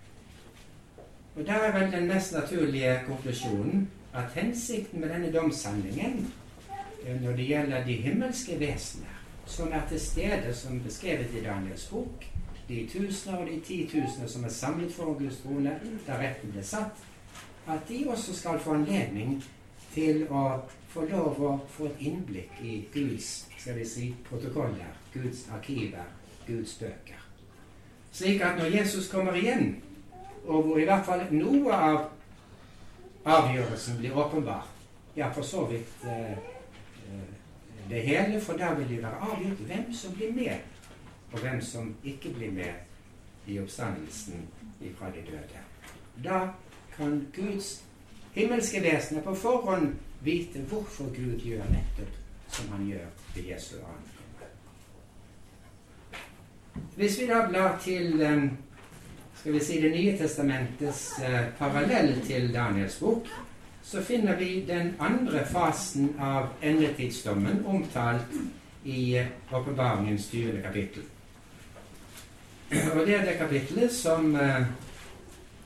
[1.36, 6.32] Og Da er vel den mest naturlige konklusjonen at hensikten med denne domshandlingen
[7.06, 11.88] eh, når det gjelder de himmelske vesener som er til stede, som beskrevet i Daniels
[11.88, 12.24] bok,
[12.68, 15.72] de tusener og de titusener som er samlet foran Guds trone
[16.06, 17.02] da retten ble satt,
[17.68, 19.42] at de også skal få anledning
[19.94, 20.60] til å
[20.92, 26.08] få lov å få et innblikk i Guds skal vi si, protokoller, Guds arkiver,
[26.46, 27.21] Guds bøker.
[28.12, 29.82] Slik at når Jesus kommer igjen,
[30.44, 32.00] og hvor i hvert fall noe av
[33.24, 34.66] avgjørelsen blir åpenbar,
[35.16, 37.30] ja, for så vidt eh, eh
[37.90, 40.58] det hele, for da vil det være avgjort hvem som blir med
[41.32, 42.72] og hvem som ikke blir med
[43.46, 44.48] i oppstandelsen
[44.98, 45.62] fra de døde.
[46.24, 46.48] Da
[46.96, 47.84] kan Guds
[48.32, 54.11] himmelske vesener på forhånd vite hvorfor Gud gjør nettopp som han gjør ved Jesu ankomme.
[56.96, 58.50] Hvis vi da blar til um,
[59.34, 63.26] skal vi si Det nye testamentets uh, parallell til Daniels bok,
[63.82, 68.36] så finner vi den andre fasen av endetidsdommen omtalt
[68.84, 70.62] i uh, Åpenbaringens 20.
[70.62, 71.02] kapittel.
[72.72, 74.64] Og det er det kapitlet som eh,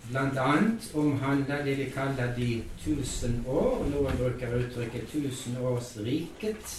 [0.09, 0.55] bl.a.
[0.95, 3.85] omhandler det vi kaller de tusen år.
[3.93, 6.75] Noen bruker uttrykket tusenårsriket.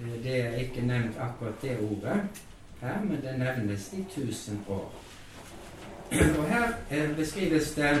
[0.00, 2.18] Eh, det er ikke nevnt akkurat det ordet
[2.80, 4.92] her, men det nevnes i tusen år.
[6.10, 7.96] Og her eh, beskrives det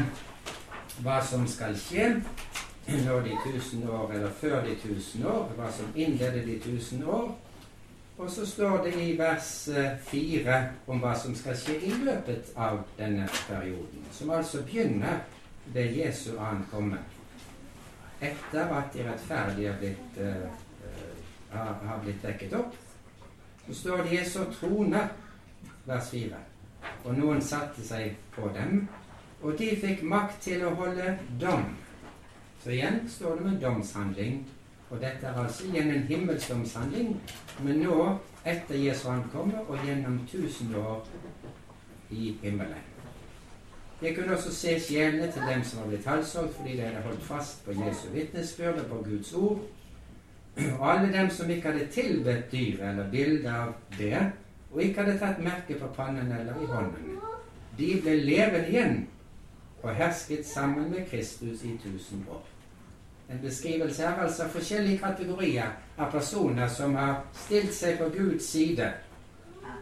[1.02, 2.14] hva som skal skje
[2.88, 7.36] når de tusen år, eller før de tusen år, hva som innleder de tusen år,
[8.18, 9.68] og så står det i vers
[10.08, 10.56] 4
[10.86, 15.20] om hva som skal skje i løpet av denne perioden, som altså begynner
[15.74, 16.98] ved Jesu ankomme.
[18.20, 22.74] Etter at de rettferdige har blitt, uh, har blitt vekket opp,
[23.68, 25.12] så står det Jesu troner,
[25.86, 26.42] vers 4.
[27.04, 28.86] Og noen satte seg på dem,
[29.42, 31.68] og de fikk makt til å holde dom.
[32.62, 34.40] Så igjen står det med domshandling
[34.90, 37.16] og dette er altså igjen en himmelsdomshandling,
[37.60, 37.96] men nå
[38.48, 41.04] etter Jesu ankomme og gjennom tusen år
[42.10, 42.86] i himmelen.
[44.02, 47.22] Jeg kunne også se sjelene til dem som var blitt halshogd fordi de hadde holdt
[47.26, 49.58] fast på Jesu vitnesbyrd og på Guds ord.
[50.58, 54.18] Og alle dem som ikke hadde tilbedt dyret eller bilde av det,
[54.72, 57.16] og ikke hadde tatt merke på pannen eller i hånden.
[57.78, 59.00] De ble levende igjen
[59.82, 62.46] og hersket sammen med Kristus i tusen år
[63.28, 68.88] en beskrivelse er altså forskjellige kategorier av personer som har stilt seg på Guds side.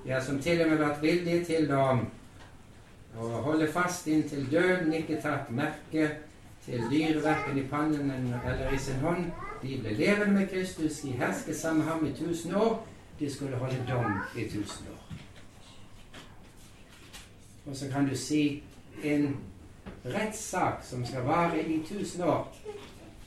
[0.06, 1.84] Ja, som til og med vært villige til å,
[3.18, 6.08] å holde fast inntil døden, ikke tatt merke
[6.66, 9.30] til dyret verken i pannen eller i sin hånd.
[9.66, 12.86] De ble levende med Kristus, de hersket sammen med ham i tusen år.
[13.18, 15.16] De skulle holde dom i tusen år.
[17.66, 18.62] Og så kan du si
[19.02, 19.36] en
[20.04, 22.56] rettssak som skal vare i tusen år,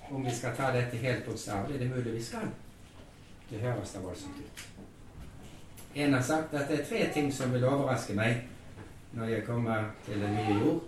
[0.10, 1.80] om vi skal ta dette helt bokstavelig.
[1.80, 2.48] Det er mulig vi skal.
[3.50, 4.68] Det høres da voldsomt ut.
[5.96, 8.46] En har sagt at det er tre ting som vil overraske meg
[9.12, 10.84] når jeg kommer til den nye jord,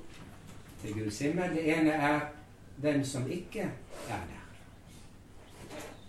[0.81, 1.55] til Guds himmel.
[1.55, 2.19] Det ene er
[2.77, 3.61] hvem som ikke
[4.09, 4.40] er der.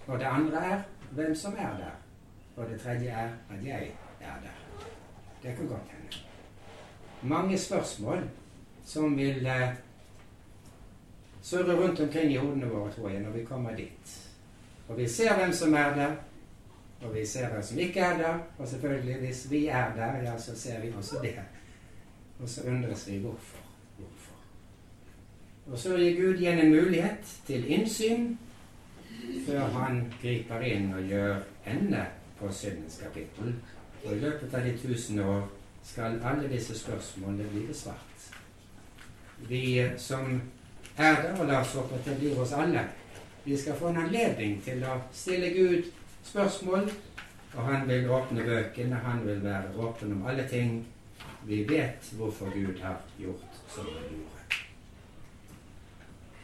[0.07, 1.95] Og det andre er hvem som er der.
[2.57, 4.87] Og det tredje er at jeg er der.
[5.43, 6.17] Det kan godt hende.
[7.23, 8.29] Mange spørsmål
[8.85, 9.69] som vil eh,
[11.43, 14.31] surre rundt omkring i hodene våre, tror jeg, når vi kommer dit.
[14.89, 16.15] Og vi ser hvem som er der,
[17.03, 18.39] og vi ser hvem som ikke er der.
[18.59, 21.39] Og selvfølgelig, hvis vi er der, ja, så ser vi også det.
[22.41, 23.59] Og så undres vi hvorfor.
[23.97, 24.35] Hvorfor?
[25.67, 28.37] Og så gir Gud igjen en mulighet til innsyn
[29.47, 32.07] før han griper inn og gjør ende
[32.39, 33.55] på syndens kapittel.
[34.05, 35.45] Og i løpet av de tusen år
[35.85, 38.27] skal alle disse spørsmålene bli besvart.
[39.49, 40.41] Vi som
[40.97, 42.85] er der, og la oss håpe at det blir oss alle,
[43.45, 45.89] vi skal få en anledning til å stille Gud
[46.25, 46.91] spørsmål,
[47.55, 50.85] og han vil åpne bøkene, han vil være åpen om alle ting.
[51.45, 54.32] Vi vet hvorfor Gud har gjort som han gjorde.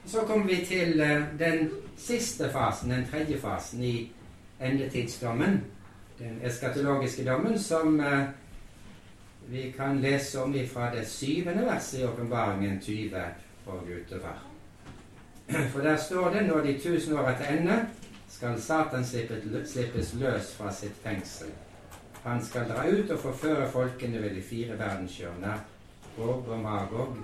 [0.09, 4.13] Så kommer vi til eh, den siste fasen, den tredje fasen i
[4.61, 5.65] endetidsdommen.
[6.19, 8.23] Den eskatologiske dommen som eh,
[9.49, 13.17] vi kan lese om fra det syvende verset i Åpenbaringen 20
[13.67, 14.45] og utover.
[15.73, 17.87] For der står det når de tusen år er til ende,
[18.29, 19.05] skal Satan
[19.65, 21.49] slippes løs fra sitt fengsel.
[22.23, 25.59] Han skal dra ut og forføre folkene ved de fire verdenshjørner,
[26.19, 27.17] og Magog,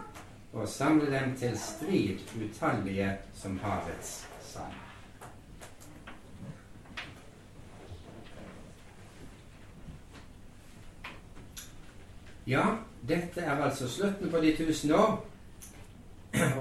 [0.55, 4.73] og samle dem til strid utallige som havets sand.
[12.47, 12.65] Ja,
[13.09, 15.27] dette er altså slutten på de tusen år.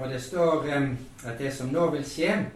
[0.02, 2.46] Og det står um, at det som nå vil skje,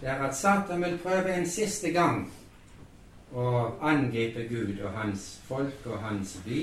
[0.00, 2.26] det er at Satan vil prøve en siste gang
[3.34, 6.62] å angripe Gud og hans folk og hans by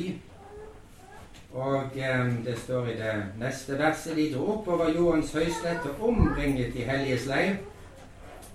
[1.56, 6.74] og eh, det står i det neste verset De dro opp over jordens og omringet
[6.74, 7.56] de helliges leir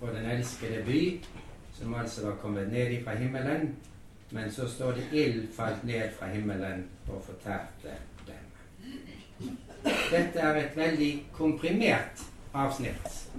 [0.00, 1.20] og den elskede by,
[1.78, 3.76] som altså var kommet ned fra himmelen.
[4.30, 7.96] Men så står det ild falt ned fra himmelen og fortærte
[8.26, 9.58] dem.
[10.10, 12.24] Dette er et veldig komprimert
[12.54, 13.30] avsnitt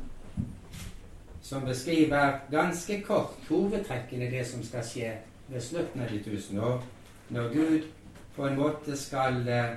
[1.42, 5.10] som beskriver ganske kort hovedtrekkene i det som skal skje
[5.48, 6.84] ved slutten av de tusen år,
[7.30, 7.90] når Gud
[8.36, 9.74] på en måte skal eh,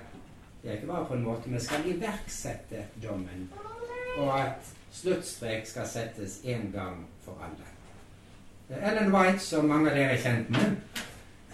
[0.62, 3.50] Det er ikke bare på en måte, men skal iverksette dommen.
[4.16, 7.66] Og at sluttstrek skal settes én gang for alle.
[8.80, 10.76] Ellen White, som mange av dere er kjent med,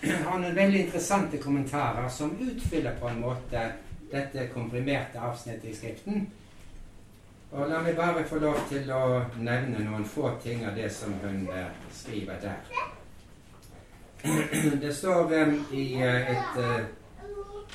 [0.29, 3.65] har noen veldig interessante kommentarer som utfyller på en måte
[4.13, 6.31] dette komprimerte avsnittet i Skriften.
[7.51, 11.19] Og La meg bare få lov til å nevne noen få ting av det som
[11.25, 13.00] hun eh, skriver der.
[14.83, 16.81] Det står um, i uh, et uh,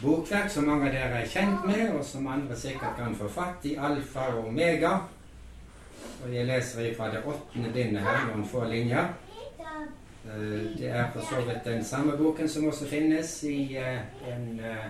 [0.02, 3.66] bokverk som mange av dere er kjent med, og som andre sikkert kan få fatt
[3.66, 4.98] i, Alfa og Omega.
[6.24, 9.14] Og jeg leser fra det åttende bindet her, noen få linjer.
[10.26, 14.00] Eh, det er for så vidt den samme boken som også finnes i eh,
[14.32, 14.88] en eh,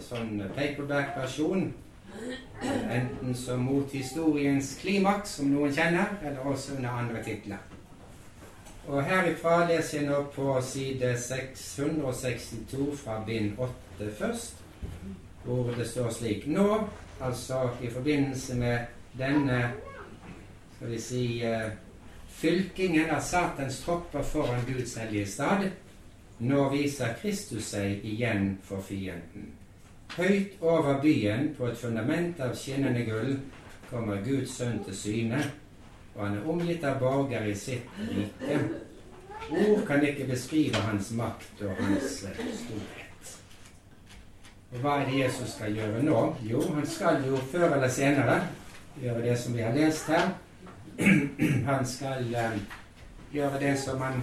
[0.00, 1.72] sånn paperback-versjon.
[2.62, 7.75] Enten som mot historiens klimaks, som noen kjenner, eller også under andre titler.
[8.86, 14.62] Og herifra leser jeg nå på side 662 fra bind 8 først,
[15.44, 16.86] hvor det står slik Nå,
[17.20, 18.78] altså i forbindelse med
[19.18, 19.72] denne
[20.76, 21.72] skal vi si uh,
[22.28, 25.66] fylkingen av Satans tropper foran Guds hellige stad,
[26.38, 29.50] nå viser Kristus seg igjen for fienden.
[30.14, 33.38] Høyt over byen, på et fundament av skinnende gull,
[33.90, 35.42] kommer Guds sønn til syne
[36.16, 38.60] og han er omgitt av borgere i sitt rike.
[39.50, 43.34] Ord kan ikke beskrive hans makt og hans eh, storhet.
[44.72, 46.22] Og hva er det Jesus skal gjøre nå?
[46.42, 48.40] Jo, han skal jo før eller senere
[49.02, 50.32] gjøre det som vi har lest her.
[51.68, 52.56] Han skal uh,
[53.32, 54.22] gjøre det som han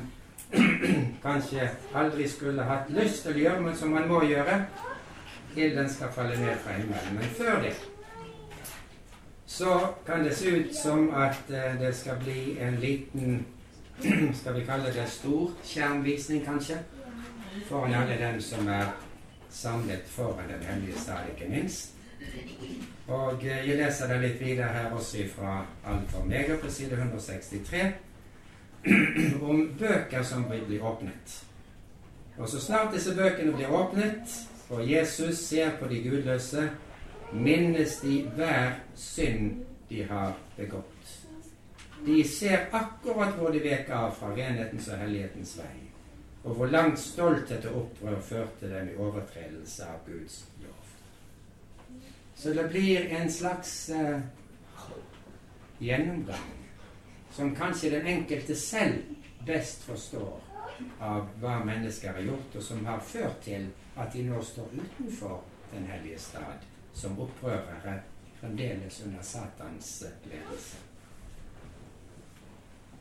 [1.26, 4.56] kanskje aldri skulle hatt lyst til å gjøre, men som han må gjøre.
[5.54, 7.20] Ilden skal falle ned fra himmelen.
[7.20, 7.76] Men før det
[9.58, 13.46] så kan det se ut som at eh, det skal bli en liten
[14.40, 16.78] Skal vi kalle det stor skjermvisning, kanskje?
[17.68, 18.86] Foran alle dem som er
[19.50, 21.92] samlet foran Den hemmelige stad, ikke minst.
[23.08, 27.92] Og eh, jeg leser det litt videre her også fra Alfa Omega på side 163
[29.50, 31.44] om bøker som vil bli åpnet.
[32.38, 34.34] Og så snart disse bøkene blir åpnet,
[34.70, 36.70] og Jesus ser på de gudløse,
[37.34, 41.20] minnes de hver synd de har begått.
[42.06, 45.76] De ser akkurat hvor de vek av fra renhetens og hellighetens vei,
[46.44, 50.80] og hvor langt stolthet og opprør førte dem i overtredelse av Guds lov.
[52.36, 54.20] så det blir en slags uh,
[55.80, 56.52] gjennomgang
[57.32, 59.00] som kanskje den enkelte selv
[59.46, 60.42] best forstår
[61.00, 65.42] av hva mennesker har gjort, og som har ført til at de nå står utenfor
[65.74, 66.62] Den hellige stad,
[66.94, 68.00] som opprørere
[68.40, 70.78] fremdeles under Satans ledelse.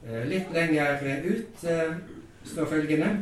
[0.03, 1.95] Uh, litt lenger ut uh,
[2.43, 3.13] står følgende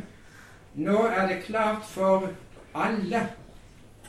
[0.81, 2.29] Nå er det klart for
[2.73, 3.25] alle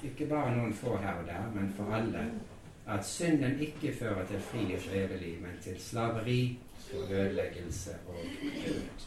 [0.07, 2.25] ikke bare noen få her og der, men for alle,
[2.91, 6.59] at synden ikke fører til frihet og liv, men til slaveri
[6.95, 8.25] og ødeleggelse og
[8.67, 9.07] død.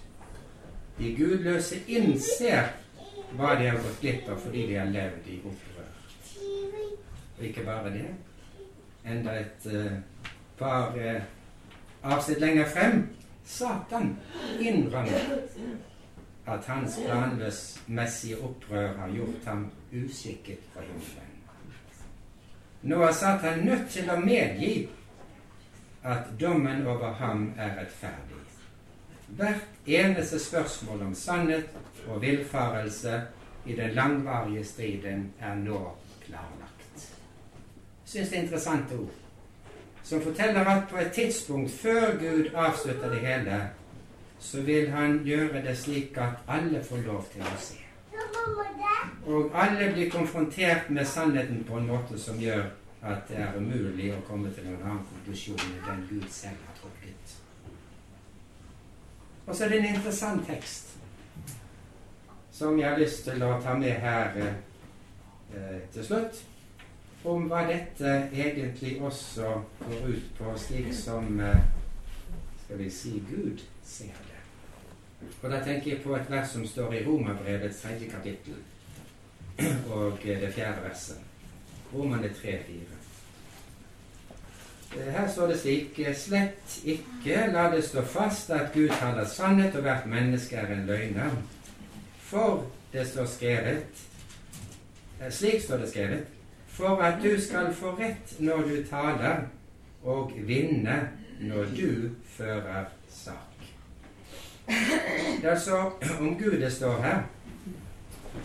[0.98, 2.72] De gudløse innser
[3.36, 5.75] hva de har gått glipp av fordi de har levd i opprør.
[7.38, 8.08] Og ikke bare det.
[9.06, 9.92] Enda et uh,
[10.58, 11.22] par uh,
[12.04, 13.04] avsnitt lenger frem
[13.46, 14.18] Satan
[14.60, 15.38] innrømmer
[16.48, 21.36] at hans planløsmessige opprør har gjort ham uskikket for himmelen.
[22.82, 24.90] Nå er Satan nødt til å medgi
[26.06, 28.42] at dommen over ham er rettferdig.
[29.28, 31.70] Hvert eneste spørsmål om sannhet
[32.08, 33.22] og villfarelse
[33.66, 35.82] i den langvarige striden er nå
[36.26, 36.65] klarlagt.
[38.06, 39.14] Syns det er interessante ord,
[40.04, 43.70] som forteller at på et tidspunkt før Gud avslutter det hele,
[44.40, 47.80] så vil han gjøre det slik at alle får lov til å se.
[49.26, 52.68] Og alle blir konfrontert med sannheten på en måte som gjør
[53.06, 56.78] at det er umulig å komme til noen annen konklusjon enn den Gud selv har
[56.82, 57.36] trukket.
[59.46, 60.94] Og så er det en interessant tekst
[62.56, 66.38] som jeg har lyst til å ta med her eh, til slutt,
[67.26, 69.52] om hva dette egentlig også
[69.82, 71.62] går ut på, slik som eh,
[72.64, 74.42] skal vi si Gud ser det.
[75.42, 78.60] Og da tenker jeg på et vers som står i Romerbrevets tredje kapittel,
[79.94, 81.22] og det fjerde verset.
[81.94, 83.02] Romerne 3-4.
[84.98, 89.76] Eh, her står det slik Slett ikke la det stå fast at Gud taler sannhet,
[89.76, 91.38] og hvert menneske er en løgner.
[92.26, 94.06] For det står skrevet
[95.22, 96.35] eh, Slik står det skrevet
[96.76, 99.46] For at du skal få rett når du taler,
[100.04, 100.98] og vinne
[101.40, 103.64] når du fører sak.
[104.68, 107.24] Det er altså om Gud det står her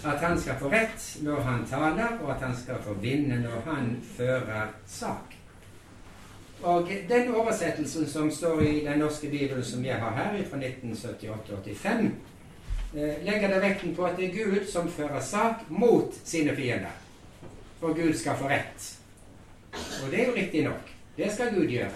[0.04, 3.60] at han skal få rett når han taler, og at han skal få vinne når
[3.66, 5.34] han fører sak.
[6.62, 12.10] Og den oversettelsen som står i den norske bibelen som jeg har her, fra 1978-85,
[12.94, 16.92] eh, legger det vekten på at det er Gud som fører sak mot sine fiender.
[17.80, 18.88] For Gud skal få rett.
[19.72, 20.94] Og det er jo riktig nok.
[21.16, 21.90] Det skal Gud gjøre.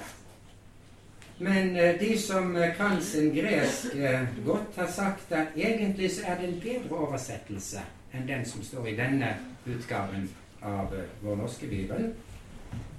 [1.39, 6.23] Men eh, de som eh, kan sin gresk eh, godt, har sagt at egentlig så
[6.27, 7.83] er det en bedre oversettelse
[8.15, 9.33] enn den som står i denne
[9.67, 10.29] utgaven
[10.63, 12.13] av vår norske bibel.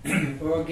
[0.51, 0.67] Og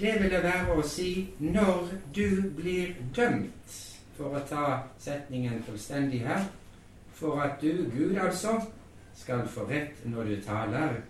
[0.00, 3.76] det vil det være å si 'når du blir dømt',
[4.16, 6.48] for å ta setningen fullstendig her.
[7.12, 8.60] For at du, Gud altså,
[9.20, 11.00] skal få rett når du taler,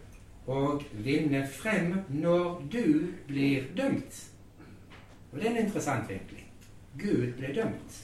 [0.50, 2.84] og vinne frem når du
[3.28, 4.26] blir dømt.
[5.32, 6.46] Og det er en interessant vinkling.
[6.98, 8.00] Gud ble dømt.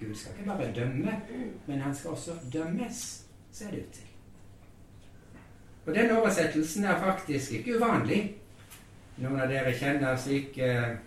[0.00, 1.20] Gud skal ikke bare dømme,
[1.66, 4.06] men han skal også dømmes, ser det ut til.
[5.86, 8.36] Og den oversettelsen er faktisk ikke uvanlig.
[9.20, 10.98] Noen av dere kjenner slike eh,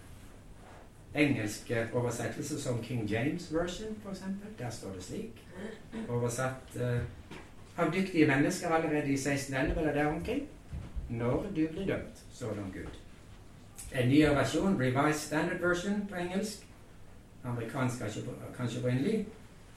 [1.16, 4.24] engelske oversettelser som King James version, f.eks.
[4.60, 5.44] Der står det slik.
[6.10, 7.00] Oversatt eh,
[7.78, 10.48] av dyktige mennesker allerede i 1611 eller der omkring.
[11.10, 13.00] Når du blir dømt, sådan Gud.
[13.94, 16.66] En nyere versjon, Revised Standard Version på engelsk,
[17.44, 18.00] amerikansk
[18.58, 19.26] kanskje opprinnelig,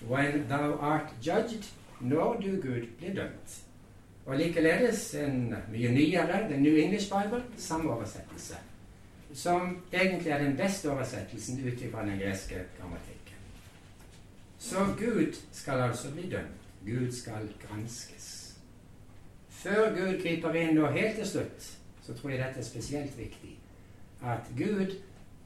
[0.08, 1.64] When thou art judged,
[2.00, 3.62] når du Gud blir dømt.
[4.26, 8.56] Og likeledes en mye nyere, The New English Bible, samme oversettelse.
[9.34, 13.34] Som egentlig er den beste oversettelsen ut fra den greske grammatikken.
[14.58, 16.65] Så Gud skal altså bli dømt.
[16.86, 18.56] Gud skal granskes.
[19.48, 21.70] Før Gud griper inn, og helt til slutt,
[22.06, 23.56] så tror jeg dette er spesielt viktig
[24.22, 24.96] at Gud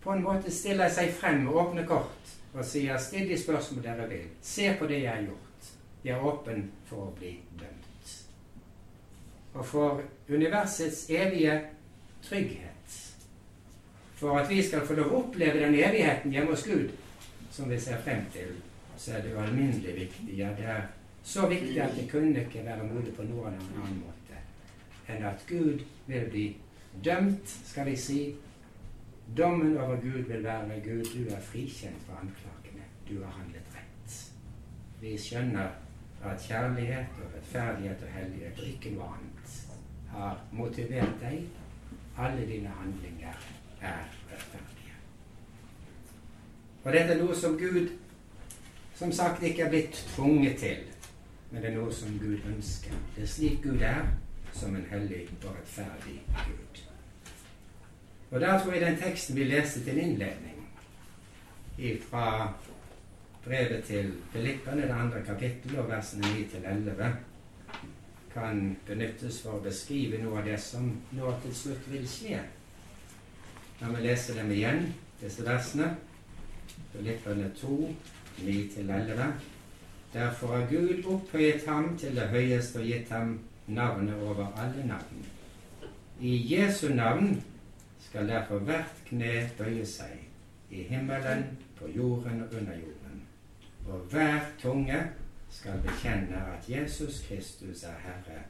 [0.01, 4.09] på en måte stiller seg frem med åpne kort og sier 'still de spørsmål dere
[4.09, 4.29] vil'.
[4.43, 5.71] Se på det jeg har gjort.
[6.05, 8.25] Jeg er åpen for å bli dømt.
[9.55, 11.61] Og for universets evige
[12.23, 13.17] trygghet.
[14.15, 16.91] For at vi skal få lov å oppleve den evigheten hjemme hos Gud,
[17.51, 18.49] som vi ser frem til,
[18.97, 20.39] så er det jo alminnelig viktig.
[20.39, 20.83] Ja, det er
[21.23, 24.21] så viktig at det kunne ikke være mulig på noen annen måte
[25.11, 26.45] enn at Gud vil bli
[27.05, 28.21] dømt, skal vi si.
[29.37, 32.87] Dommen over Gud vil være Gud, du er frikjent fra anklagene.
[33.09, 34.17] Du har handlet rett.
[35.01, 35.69] Vi skjønner
[36.23, 39.57] at kjærlighet og rettferdighet og hellighet og ikke noe annet
[40.11, 41.47] har motivert deg.
[42.19, 43.47] Alle dine handlinger
[43.81, 44.95] er rettferdige.
[46.85, 47.89] Og dette er noe som Gud
[49.01, 50.90] som sagt ikke er blitt tvunget til,
[51.51, 52.95] men det er noe som Gud ønsker.
[53.17, 54.07] Det er slik Gud er,
[54.53, 56.83] som en hellig og rettferdig Gud.
[58.31, 60.61] Og der tror jeg den teksten vi leste til innledning
[62.11, 62.53] fra
[63.45, 67.17] brevet til Filippene, det andre kapittelet, og versene 9 til 11,
[68.35, 72.43] kan benyttes for å beskrive noe av det som nå til slutt vil skje.
[73.81, 74.93] La meg lese dem igjen,
[75.23, 75.95] disse versene.
[76.93, 77.79] Filippene 2,
[78.45, 79.33] 9-11.
[80.13, 85.27] Derfor har Gud opphøyet ham til det høyeste og gitt ham navnet over alle navn.
[86.21, 87.43] I Jesu navn
[88.01, 90.17] skal derfor hvert kne bøye seg,
[90.71, 91.45] i himmelen,
[91.79, 93.23] på jorden og under jorden.
[93.89, 94.99] Og hver tunge
[95.51, 98.43] skal bekjenne at Jesus Kristus er Herre,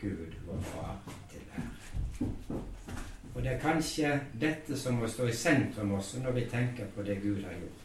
[0.00, 2.62] Gud vår Far til ære.
[3.34, 7.02] Og det er kanskje dette som må stå i sentrum også når vi tenker på
[7.02, 7.81] det Gud har gjort.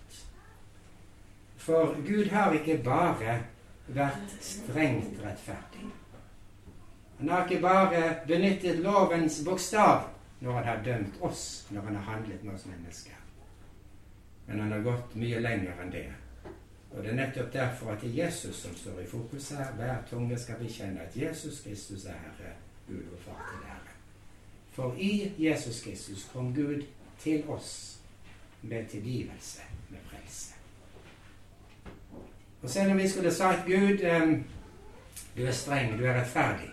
[1.67, 3.41] For Gud har ikke bare
[3.91, 5.89] vært strengt rettferdig.
[7.17, 10.05] Han har ikke bare benyttet lovens bokstav
[10.39, 13.19] når han har dømt oss, når han har handlet med oss mennesker.
[14.45, 16.07] Men han har gått mye lenger enn det.
[16.93, 19.73] Og det er nettopp derfor at det er Jesus som står i fokus her.
[19.75, 22.53] Hver tunge skal bekjenne at Jesus Kristus er Herre,
[22.87, 23.97] Gud og Far til ære.
[24.71, 26.85] For i Jesus Kristus kom Gud
[27.19, 27.99] til oss
[28.61, 30.56] med tilgivelse, med frelse.
[32.67, 33.97] Og selv om vi skulle sagt Gud,
[35.37, 36.67] du er streng, du er rettferdig,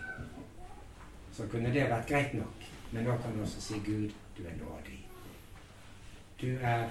[1.31, 2.65] så kunne det vært greit nok.
[2.91, 4.97] Men nå kan du også si Gud, du er nådig.
[6.41, 6.89] Du er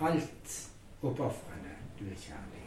[0.00, 0.56] alt
[1.02, 1.76] oppofrende.
[2.00, 2.66] Du er kjærlig.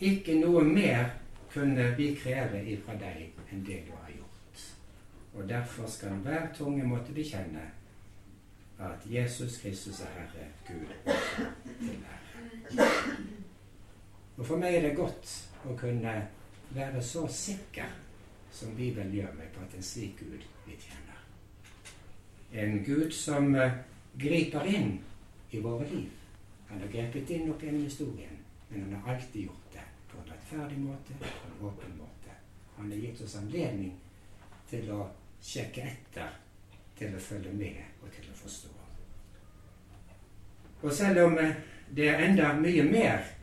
[0.00, 1.04] Ikke noe mer
[1.52, 4.66] kunne vi kreve ifra deg enn det du har gjort.
[5.34, 7.68] Og derfor skal hver tunge måtte bekjenne
[8.80, 11.12] at Jesus Kristus er Herre, Gud
[11.84, 11.98] til
[12.80, 13.35] ære.
[14.36, 15.30] Og for meg er det godt
[15.64, 16.14] å kunne
[16.76, 17.88] være så sikker
[18.52, 21.20] som Bibelen gjør meg på at en slik Gud vi tjener.
[22.52, 23.78] En Gud som uh,
[24.16, 24.96] griper inn
[25.50, 26.08] i våre liv.
[26.68, 30.32] Han har grepet inn opp gjennom historien, men han har alltid gjort det på en
[30.32, 32.34] rettferdig måte, på en åpen måte.
[32.76, 33.94] Han har gitt oss anledning
[34.70, 35.06] til å
[35.40, 36.34] sjekke etter,
[36.96, 38.72] til å følge med og til å forstå.
[40.82, 41.56] Og selv om uh,
[41.96, 43.35] det er enda mye mer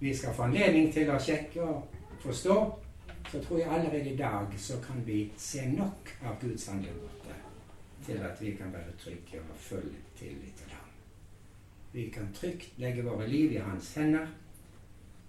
[0.00, 2.58] vi skal få anledning til å sjekke og forstå,
[3.30, 7.34] så tror jeg allerede i dag så kan vi se nok av Guds handlemåte
[8.06, 10.86] til at vi kan være trygge og full tillit til ham.
[11.92, 14.26] Vi kan trygt legge våre liv i hans hender.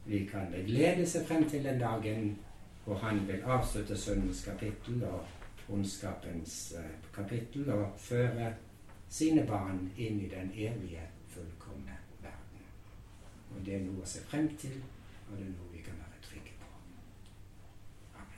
[0.06, 2.38] Vi kan glede se frem til den dagen
[2.86, 5.26] hvor han vil avslutte sønnens kapittel og
[5.70, 8.54] ondskapens eh, kapittel og føre
[9.10, 11.04] sine barn inn i den evige
[13.56, 14.78] og det er noe å se frem til,
[15.30, 16.68] og det er noe vi kan være trygge på.
[18.16, 18.38] Amen.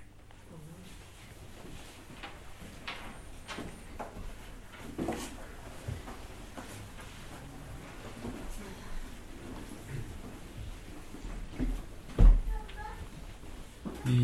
[14.06, 14.18] Vi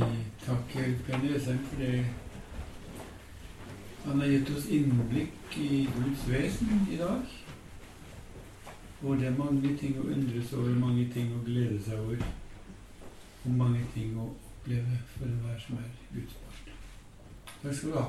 [0.45, 0.87] takker
[1.23, 2.05] Nesheim for det
[4.07, 7.46] han har gitt oss innblikk i Guds vesen i dag.
[9.01, 12.23] Og det er mange ting å undres over, mange ting å glede seg over.
[13.45, 16.39] Og mange ting å oppleve for enhver som er Guds.
[17.61, 18.07] Takk skal du ha.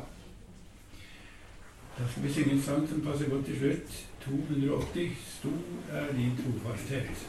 [1.98, 4.00] Da skal vi synge en sang som passer godt til slutt.
[4.24, 5.12] 280.
[5.26, 5.60] Stor
[5.98, 7.28] er din trofasthet.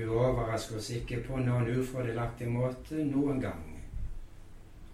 [0.00, 3.66] Du overrasker oss ikke på noen ufordelaktig måte noen gang.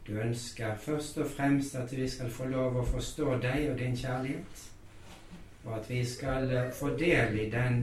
[0.07, 3.95] Du ønsker først og fremst at vi skal få lov å forstå deg og din
[3.95, 4.65] kjærlighet,
[5.63, 7.79] og at vi skal få del i den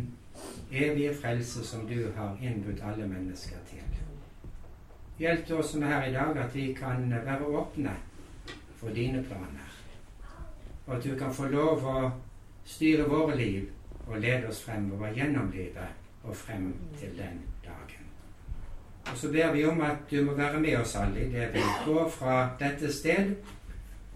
[0.71, 3.87] evige frelse som du har innbudt alle mennesker til.
[5.23, 7.95] Hjelp oss som er her i dag, at vi kan være åpne
[8.75, 9.73] for dine planer.
[10.87, 11.97] Og at du kan få lov å
[12.67, 13.69] styre våre liv
[14.09, 18.03] og lede oss fremover gjennom livet og frem til den dagen.
[19.11, 21.59] Og så ber vi om at du må være med oss alle i det vi
[21.85, 23.35] går fra dette sted,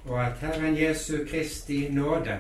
[0.05, 2.39] og at Herren Jesu Kristi nåde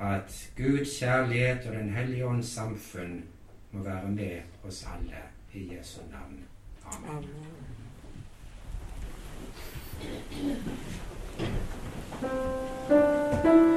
[0.00, 3.24] at Guds kjærlighet og Den hellige ånds samfunn
[3.72, 5.16] må være med oss alle
[5.52, 6.44] i Jesu navn.
[6.84, 7.24] Amen.
[13.44, 13.75] Amen.